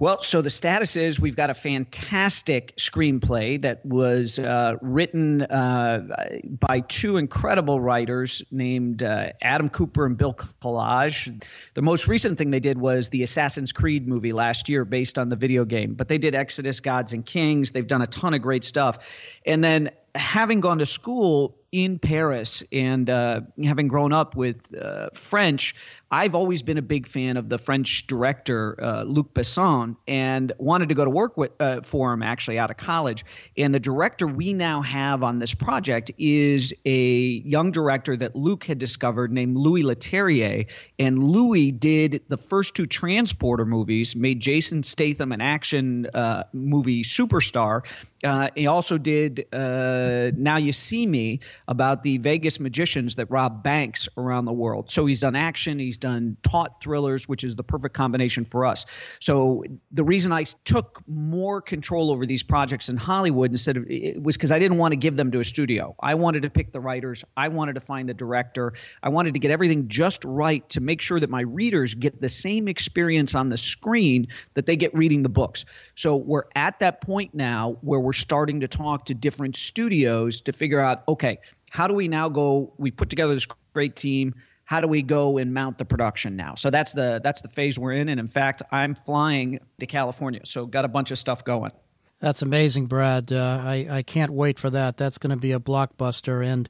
Well, 0.00 0.22
so 0.22 0.40
the 0.40 0.48
status 0.48 0.96
is 0.96 1.20
we've 1.20 1.36
got 1.36 1.50
a 1.50 1.54
fantastic 1.54 2.74
screenplay 2.76 3.60
that 3.60 3.84
was 3.84 4.38
uh, 4.38 4.76
written 4.80 5.42
uh, 5.42 6.30
by 6.58 6.80
two 6.80 7.18
incredible 7.18 7.78
writers 7.82 8.42
named 8.50 9.02
uh, 9.02 9.32
Adam 9.42 9.68
Cooper 9.68 10.06
and 10.06 10.16
Bill 10.16 10.32
Collage. 10.32 11.44
The 11.74 11.82
most 11.82 12.08
recent 12.08 12.38
thing 12.38 12.50
they 12.50 12.60
did 12.60 12.78
was 12.78 13.10
the 13.10 13.22
Assassin's 13.22 13.72
Creed 13.72 14.08
movie 14.08 14.32
last 14.32 14.70
year 14.70 14.86
based 14.86 15.18
on 15.18 15.28
the 15.28 15.36
video 15.36 15.66
game, 15.66 15.92
but 15.92 16.08
they 16.08 16.16
did 16.16 16.34
Exodus, 16.34 16.80
Gods 16.80 17.12
and 17.12 17.26
Kings. 17.26 17.72
They've 17.72 17.86
done 17.86 18.00
a 18.00 18.06
ton 18.06 18.32
of 18.32 18.40
great 18.40 18.64
stuff. 18.64 19.06
And 19.44 19.62
then 19.62 19.90
having 20.14 20.60
gone 20.60 20.78
to 20.78 20.86
school 20.86 21.59
in 21.72 21.98
Paris 21.98 22.64
and 22.72 23.08
uh, 23.08 23.40
having 23.64 23.88
grown 23.88 24.12
up 24.12 24.34
with 24.34 24.74
uh, 24.74 25.10
French, 25.14 25.74
I've 26.10 26.34
always 26.34 26.62
been 26.62 26.78
a 26.78 26.82
big 26.82 27.06
fan 27.06 27.36
of 27.36 27.48
the 27.48 27.58
French 27.58 28.08
director 28.08 28.76
uh, 28.82 29.04
Luc 29.04 29.32
Besson 29.32 29.94
and 30.08 30.52
wanted 30.58 30.88
to 30.88 30.96
go 30.96 31.04
to 31.04 31.10
work 31.10 31.36
with, 31.36 31.52
uh, 31.60 31.82
for 31.82 32.12
him 32.12 32.24
actually 32.24 32.58
out 32.58 32.72
of 32.72 32.76
college. 32.76 33.24
And 33.56 33.72
the 33.72 33.78
director 33.78 34.26
we 34.26 34.52
now 34.52 34.82
have 34.82 35.22
on 35.22 35.38
this 35.38 35.54
project 35.54 36.10
is 36.18 36.74
a 36.84 36.98
young 36.98 37.70
director 37.70 38.16
that 38.16 38.34
Luc 38.34 38.64
had 38.64 38.78
discovered 38.80 39.30
named 39.30 39.56
Louis 39.56 39.84
Leterrier. 39.84 40.66
And 40.98 41.22
Louis 41.22 41.70
did 41.70 42.22
the 42.26 42.38
first 42.38 42.74
two 42.74 42.86
Transporter 42.86 43.64
movies, 43.64 44.16
made 44.16 44.40
Jason 44.40 44.82
Statham 44.82 45.30
an 45.30 45.40
action 45.40 46.06
uh, 46.12 46.44
movie 46.52 47.04
superstar. 47.04 47.86
Uh, 48.24 48.48
he 48.54 48.66
also 48.66 48.98
did 48.98 49.46
Now 49.52 50.56
You 50.56 50.72
See 50.72 51.06
Me 51.06 51.40
about 51.70 52.02
the 52.02 52.18
Vegas 52.18 52.58
magicians 52.58 53.14
that 53.14 53.30
rob 53.30 53.62
banks 53.62 54.08
around 54.18 54.44
the 54.44 54.52
world. 54.52 54.90
So 54.90 55.06
he's 55.06 55.20
done 55.20 55.36
action, 55.36 55.78
he's 55.78 55.98
done 55.98 56.36
taut 56.42 56.82
thrillers, 56.82 57.28
which 57.28 57.44
is 57.44 57.54
the 57.54 57.62
perfect 57.62 57.94
combination 57.94 58.44
for 58.44 58.66
us. 58.66 58.86
So 59.20 59.62
the 59.92 60.02
reason 60.02 60.32
I 60.32 60.42
took 60.64 61.00
more 61.06 61.62
control 61.62 62.10
over 62.10 62.26
these 62.26 62.42
projects 62.42 62.88
in 62.88 62.96
Hollywood 62.96 63.52
instead 63.52 63.76
of 63.76 63.86
it 63.88 64.20
was 64.20 64.36
because 64.36 64.50
I 64.50 64.58
didn't 64.58 64.78
want 64.78 64.92
to 64.92 64.96
give 64.96 65.16
them 65.16 65.30
to 65.30 65.38
a 65.38 65.44
studio. 65.44 65.94
I 66.00 66.16
wanted 66.16 66.42
to 66.42 66.50
pick 66.50 66.72
the 66.72 66.80
writers, 66.80 67.24
I 67.36 67.48
wanted 67.48 67.74
to 67.74 67.80
find 67.80 68.08
the 68.08 68.14
director, 68.14 68.72
I 69.00 69.10
wanted 69.10 69.34
to 69.34 69.38
get 69.38 69.52
everything 69.52 69.86
just 69.86 70.24
right 70.24 70.68
to 70.70 70.80
make 70.80 71.00
sure 71.00 71.20
that 71.20 71.30
my 71.30 71.42
readers 71.42 71.94
get 71.94 72.20
the 72.20 72.28
same 72.28 72.66
experience 72.66 73.36
on 73.36 73.48
the 73.48 73.56
screen 73.56 74.26
that 74.54 74.66
they 74.66 74.74
get 74.74 74.92
reading 74.92 75.22
the 75.22 75.28
books. 75.28 75.64
So 75.94 76.16
we're 76.16 76.44
at 76.56 76.80
that 76.80 77.00
point 77.00 77.32
now 77.32 77.76
where 77.80 78.00
we're 78.00 78.12
starting 78.12 78.60
to 78.60 78.68
talk 78.68 79.04
to 79.04 79.14
different 79.14 79.54
studios 79.54 80.40
to 80.42 80.52
figure 80.52 80.80
out 80.80 81.04
okay, 81.06 81.38
how 81.70 81.86
do 81.86 81.94
we 81.94 82.08
now 82.08 82.28
go? 82.28 82.74
We 82.76 82.90
put 82.90 83.08
together 83.08 83.32
this 83.32 83.46
great 83.72 83.96
team. 83.96 84.34
How 84.64 84.80
do 84.80 84.88
we 84.88 85.02
go 85.02 85.38
and 85.38 85.54
mount 85.54 85.78
the 85.78 85.84
production 85.84 86.36
now? 86.36 86.54
So 86.54 86.68
that's 86.68 86.92
the 86.92 87.20
that's 87.24 87.40
the 87.40 87.48
phase 87.48 87.78
we're 87.78 87.92
in. 87.92 88.08
And 88.08 88.20
in 88.20 88.26
fact, 88.26 88.62
I'm 88.70 88.94
flying 88.94 89.60
to 89.78 89.86
California, 89.86 90.42
so 90.44 90.66
got 90.66 90.84
a 90.84 90.88
bunch 90.88 91.10
of 91.12 91.18
stuff 91.18 91.44
going. 91.44 91.72
That's 92.18 92.42
amazing, 92.42 92.86
Brad. 92.86 93.32
Uh, 93.32 93.62
I 93.64 93.86
I 93.88 94.02
can't 94.02 94.32
wait 94.32 94.58
for 94.58 94.68
that. 94.70 94.96
That's 94.96 95.18
going 95.18 95.30
to 95.30 95.36
be 95.36 95.52
a 95.52 95.60
blockbuster, 95.60 96.44
and 96.44 96.68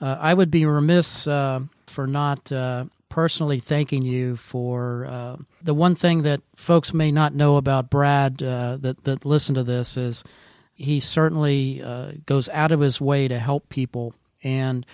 uh, 0.00 0.16
I 0.18 0.32
would 0.32 0.50
be 0.50 0.64
remiss 0.64 1.26
uh, 1.26 1.60
for 1.86 2.06
not 2.06 2.50
uh, 2.50 2.86
personally 3.10 3.60
thanking 3.60 4.02
you 4.02 4.36
for 4.36 5.06
uh, 5.06 5.36
the 5.62 5.74
one 5.74 5.94
thing 5.94 6.22
that 6.22 6.40
folks 6.56 6.94
may 6.94 7.12
not 7.12 7.34
know 7.34 7.56
about 7.58 7.90
Brad 7.90 8.42
uh, 8.42 8.78
that 8.78 9.04
that 9.04 9.26
listen 9.26 9.54
to 9.56 9.62
this 9.62 9.96
is 9.98 10.24
he 10.74 11.00
certainly 11.00 11.82
goes 12.24 12.48
out 12.50 12.72
of 12.72 12.80
his 12.80 13.00
way 13.00 13.28
to 13.28 13.38
help 13.38 13.68
people 13.68 14.14
and 14.42 14.86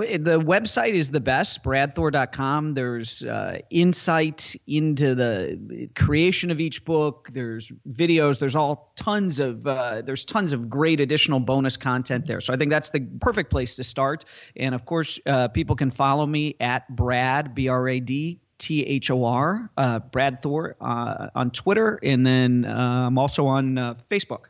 The 0.00 0.40
website 0.40 0.94
is 0.94 1.10
the 1.10 1.20
best, 1.20 1.62
bradthor.com. 1.62 2.74
There's 2.74 3.22
uh, 3.22 3.58
insight 3.70 4.56
into 4.66 5.14
the 5.14 5.88
creation 5.94 6.50
of 6.50 6.60
each 6.60 6.84
book. 6.84 7.28
There's 7.32 7.70
videos. 7.88 8.38
There's 8.38 8.56
all 8.56 8.92
tons 8.96 9.40
of 9.40 9.66
uh, 9.66 10.02
there's 10.02 10.24
tons 10.24 10.52
of 10.52 10.68
great 10.68 11.00
additional 11.00 11.40
bonus 11.40 11.76
content 11.76 12.26
there. 12.26 12.40
So 12.40 12.52
I 12.52 12.56
think 12.56 12.70
that's 12.70 12.90
the 12.90 13.00
perfect 13.20 13.50
place 13.50 13.76
to 13.76 13.84
start. 13.84 14.24
And 14.56 14.74
of 14.74 14.84
course, 14.84 15.20
uh, 15.26 15.48
people 15.48 15.76
can 15.76 15.90
follow 15.90 16.26
me 16.26 16.56
at 16.60 16.88
Brad 16.88 17.54
B 17.54 17.68
R 17.68 17.88
A 17.88 18.00
D 18.00 18.40
T 18.58 18.82
H 18.82 19.10
O 19.10 19.24
R 19.24 19.70
uh, 19.76 19.98
Brad 20.00 20.40
Thor 20.40 20.76
uh, 20.80 21.28
on 21.34 21.50
Twitter, 21.50 21.98
and 22.02 22.26
then 22.26 22.64
uh, 22.64 23.06
I'm 23.06 23.18
also 23.18 23.46
on 23.46 23.74
Facebook. 24.10 24.46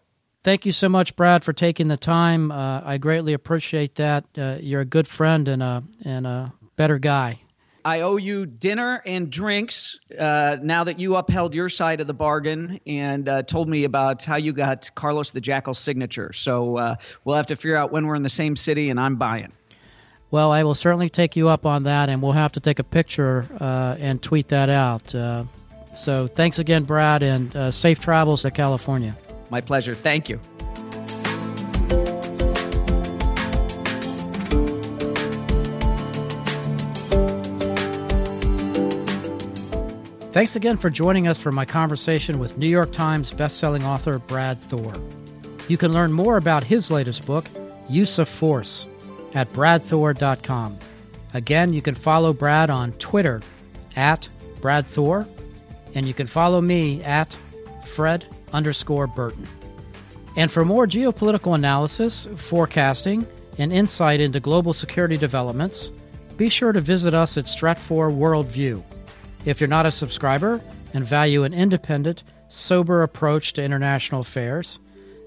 Thank 0.46 0.64
you 0.64 0.70
so 0.70 0.88
much, 0.88 1.16
Brad, 1.16 1.42
for 1.42 1.52
taking 1.52 1.88
the 1.88 1.96
time. 1.96 2.52
Uh, 2.52 2.80
I 2.84 2.98
greatly 2.98 3.32
appreciate 3.32 3.96
that. 3.96 4.26
Uh, 4.38 4.58
you're 4.60 4.82
a 4.82 4.84
good 4.84 5.08
friend 5.08 5.48
and 5.48 5.60
a 5.60 5.82
and 6.04 6.24
a 6.24 6.52
better 6.76 7.00
guy. 7.00 7.40
I 7.84 8.02
owe 8.02 8.16
you 8.16 8.46
dinner 8.46 9.02
and 9.04 9.28
drinks 9.28 9.98
uh, 10.16 10.58
now 10.62 10.84
that 10.84 11.00
you 11.00 11.16
upheld 11.16 11.52
your 11.52 11.68
side 11.68 12.00
of 12.00 12.06
the 12.06 12.14
bargain 12.14 12.78
and 12.86 13.28
uh, 13.28 13.42
told 13.42 13.68
me 13.68 13.82
about 13.82 14.22
how 14.22 14.36
you 14.36 14.52
got 14.52 14.88
Carlos 14.94 15.32
the 15.32 15.40
Jackal's 15.40 15.80
signature. 15.80 16.32
So 16.32 16.76
uh, 16.76 16.96
we'll 17.24 17.34
have 17.34 17.46
to 17.46 17.56
figure 17.56 17.76
out 17.76 17.90
when 17.90 18.06
we're 18.06 18.14
in 18.14 18.22
the 18.22 18.28
same 18.28 18.54
city 18.54 18.88
and 18.88 19.00
I'm 19.00 19.16
buying. 19.16 19.50
Well, 20.30 20.52
I 20.52 20.62
will 20.62 20.76
certainly 20.76 21.10
take 21.10 21.34
you 21.34 21.48
up 21.48 21.66
on 21.66 21.82
that, 21.82 22.08
and 22.08 22.22
we'll 22.22 22.32
have 22.32 22.52
to 22.52 22.60
take 22.60 22.78
a 22.78 22.84
picture 22.84 23.48
uh, 23.58 23.96
and 23.98 24.22
tweet 24.22 24.46
that 24.50 24.68
out. 24.68 25.08
so 25.92 26.28
thanks 26.28 26.60
again, 26.60 26.84
Brad, 26.84 27.24
and 27.24 27.74
safe 27.74 27.98
travels 27.98 28.42
to 28.42 28.52
California. 28.52 29.16
My 29.50 29.60
pleasure. 29.60 29.94
Thank 29.94 30.28
you. 30.28 30.40
Thanks 40.36 40.54
again 40.54 40.76
for 40.76 40.90
joining 40.90 41.28
us 41.28 41.38
for 41.38 41.50
my 41.50 41.64
conversation 41.64 42.38
with 42.38 42.58
New 42.58 42.68
York 42.68 42.92
Times 42.92 43.30
bestselling 43.30 43.84
author 43.84 44.18
Brad 44.18 44.58
Thor. 44.58 44.92
You 45.66 45.78
can 45.78 45.94
learn 45.94 46.12
more 46.12 46.36
about 46.36 46.62
his 46.62 46.90
latest 46.90 47.24
book, 47.24 47.48
Use 47.88 48.18
of 48.18 48.28
Force, 48.28 48.86
at 49.34 49.50
bradthor.com. 49.54 50.78
Again, 51.32 51.72
you 51.72 51.80
can 51.80 51.94
follow 51.94 52.34
Brad 52.34 52.68
on 52.68 52.92
Twitter 52.92 53.40
at 53.96 54.28
Brad 54.60 54.86
Thor, 54.86 55.26
and 55.94 56.06
you 56.06 56.12
can 56.12 56.26
follow 56.26 56.60
me 56.60 57.02
at 57.02 57.34
Fred 57.86 58.26
underscore 58.52 59.06
Burton. 59.06 59.46
And 60.36 60.50
for 60.50 60.64
more 60.64 60.86
geopolitical 60.86 61.54
analysis, 61.54 62.26
forecasting, 62.36 63.26
and 63.58 63.72
insight 63.72 64.20
into 64.20 64.40
global 64.40 64.74
security 64.74 65.16
developments, 65.16 65.90
be 66.36 66.50
sure 66.50 66.72
to 66.72 66.80
visit 66.80 67.14
us 67.14 67.38
at 67.38 67.46
Stratfor 67.46 68.12
Worldview. 68.12 68.82
If 69.46 69.60
you're 69.60 69.68
not 69.68 69.86
a 69.86 69.90
subscriber 69.90 70.60
and 70.92 71.04
value 71.04 71.44
an 71.44 71.54
independent, 71.54 72.22
sober 72.50 73.02
approach 73.02 73.54
to 73.54 73.64
international 73.64 74.20
affairs, 74.20 74.78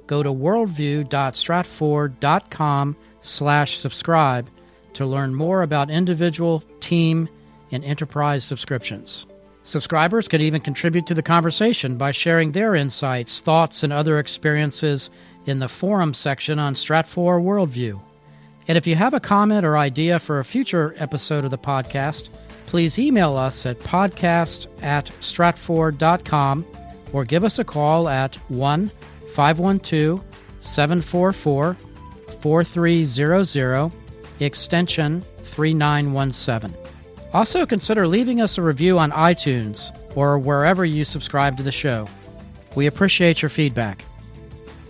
go 0.06 0.22
to 0.22 0.32
worldview.stratfor.com 0.32 2.96
slash 3.22 3.78
subscribe 3.78 4.50
to 4.94 5.06
learn 5.06 5.34
more 5.34 5.62
about 5.62 5.90
individual, 5.90 6.64
team, 6.80 7.30
and 7.72 7.84
enterprise 7.84 8.44
subscriptions. 8.44 9.26
Subscribers 9.70 10.28
can 10.28 10.42
even 10.42 10.62
contribute 10.62 11.06
to 11.06 11.14
the 11.14 11.22
conversation 11.22 11.96
by 11.96 12.10
sharing 12.10 12.54
their 12.54 12.74
insights, 12.74 13.40
thoughts, 13.40 13.84
and 13.84 13.94
other 13.94 14.18
experiences 14.18 15.12
in 15.46 15.60
the 15.60 15.68
forum 15.68 16.16
section 16.16 16.58
on 16.58 16.74
Stratfor 16.74 17.40
Worldview. 17.40 18.02
And 18.68 18.80
if 18.80 18.88
you 18.88 18.96
have 18.96 19.14
a 19.14 19.20
comment 19.20 19.68
or 19.68 19.78
idea 19.78 20.18
for 20.18 20.40
a 20.40 20.44
future 20.44 20.96
episode 20.98 21.46
of 21.46 21.52
the 21.52 21.60
podcast, 21.60 22.30
please 22.66 22.98
email 22.98 23.38
us 23.38 23.64
at 23.68 23.78
podcast 23.82 24.66
at 24.82 25.06
stratfor.com 25.22 26.66
or 27.14 27.24
give 27.24 27.44
us 27.44 27.60
a 27.60 27.64
call 27.64 28.10
at 28.10 28.34
1 28.50 28.90
512 29.30 30.24
744 30.62 31.78
4300, 32.40 33.92
extension 34.40 35.22
3917. 35.44 36.89
Also, 37.34 37.66
consider 37.66 38.08
leaving 38.08 38.42
us 38.42 38.58
a 38.58 38.62
review 38.62 38.98
on 38.98 39.12
iTunes 39.12 39.96
or 40.16 40.40
wherever 40.40 40.84
you 40.84 41.06
subscribe 41.06 41.58
to 41.58 41.64
the 41.64 41.72
show. 41.72 42.08
We 42.76 42.88
appreciate 42.88 43.42
your 43.42 43.50
feedback. 43.50 44.04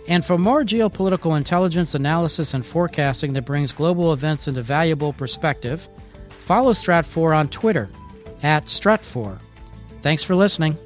And 0.08 0.24
for 0.24 0.38
more 0.38 0.64
geopolitical 0.64 1.36
intelligence 1.36 1.94
analysis 1.94 2.54
and 2.54 2.64
forecasting 2.64 3.34
that 3.34 3.44
brings 3.44 3.72
global 3.72 4.12
events 4.12 4.48
into 4.48 4.62
valuable 4.62 5.12
perspective, 5.12 5.88
follow 6.30 6.72
Stratfor 6.72 7.36
on 7.36 7.48
Twitter 7.48 7.88
at 8.42 8.64
Stratfor. 8.64 9.38
Thanks 10.02 10.24
for 10.24 10.34
listening. 10.34 10.76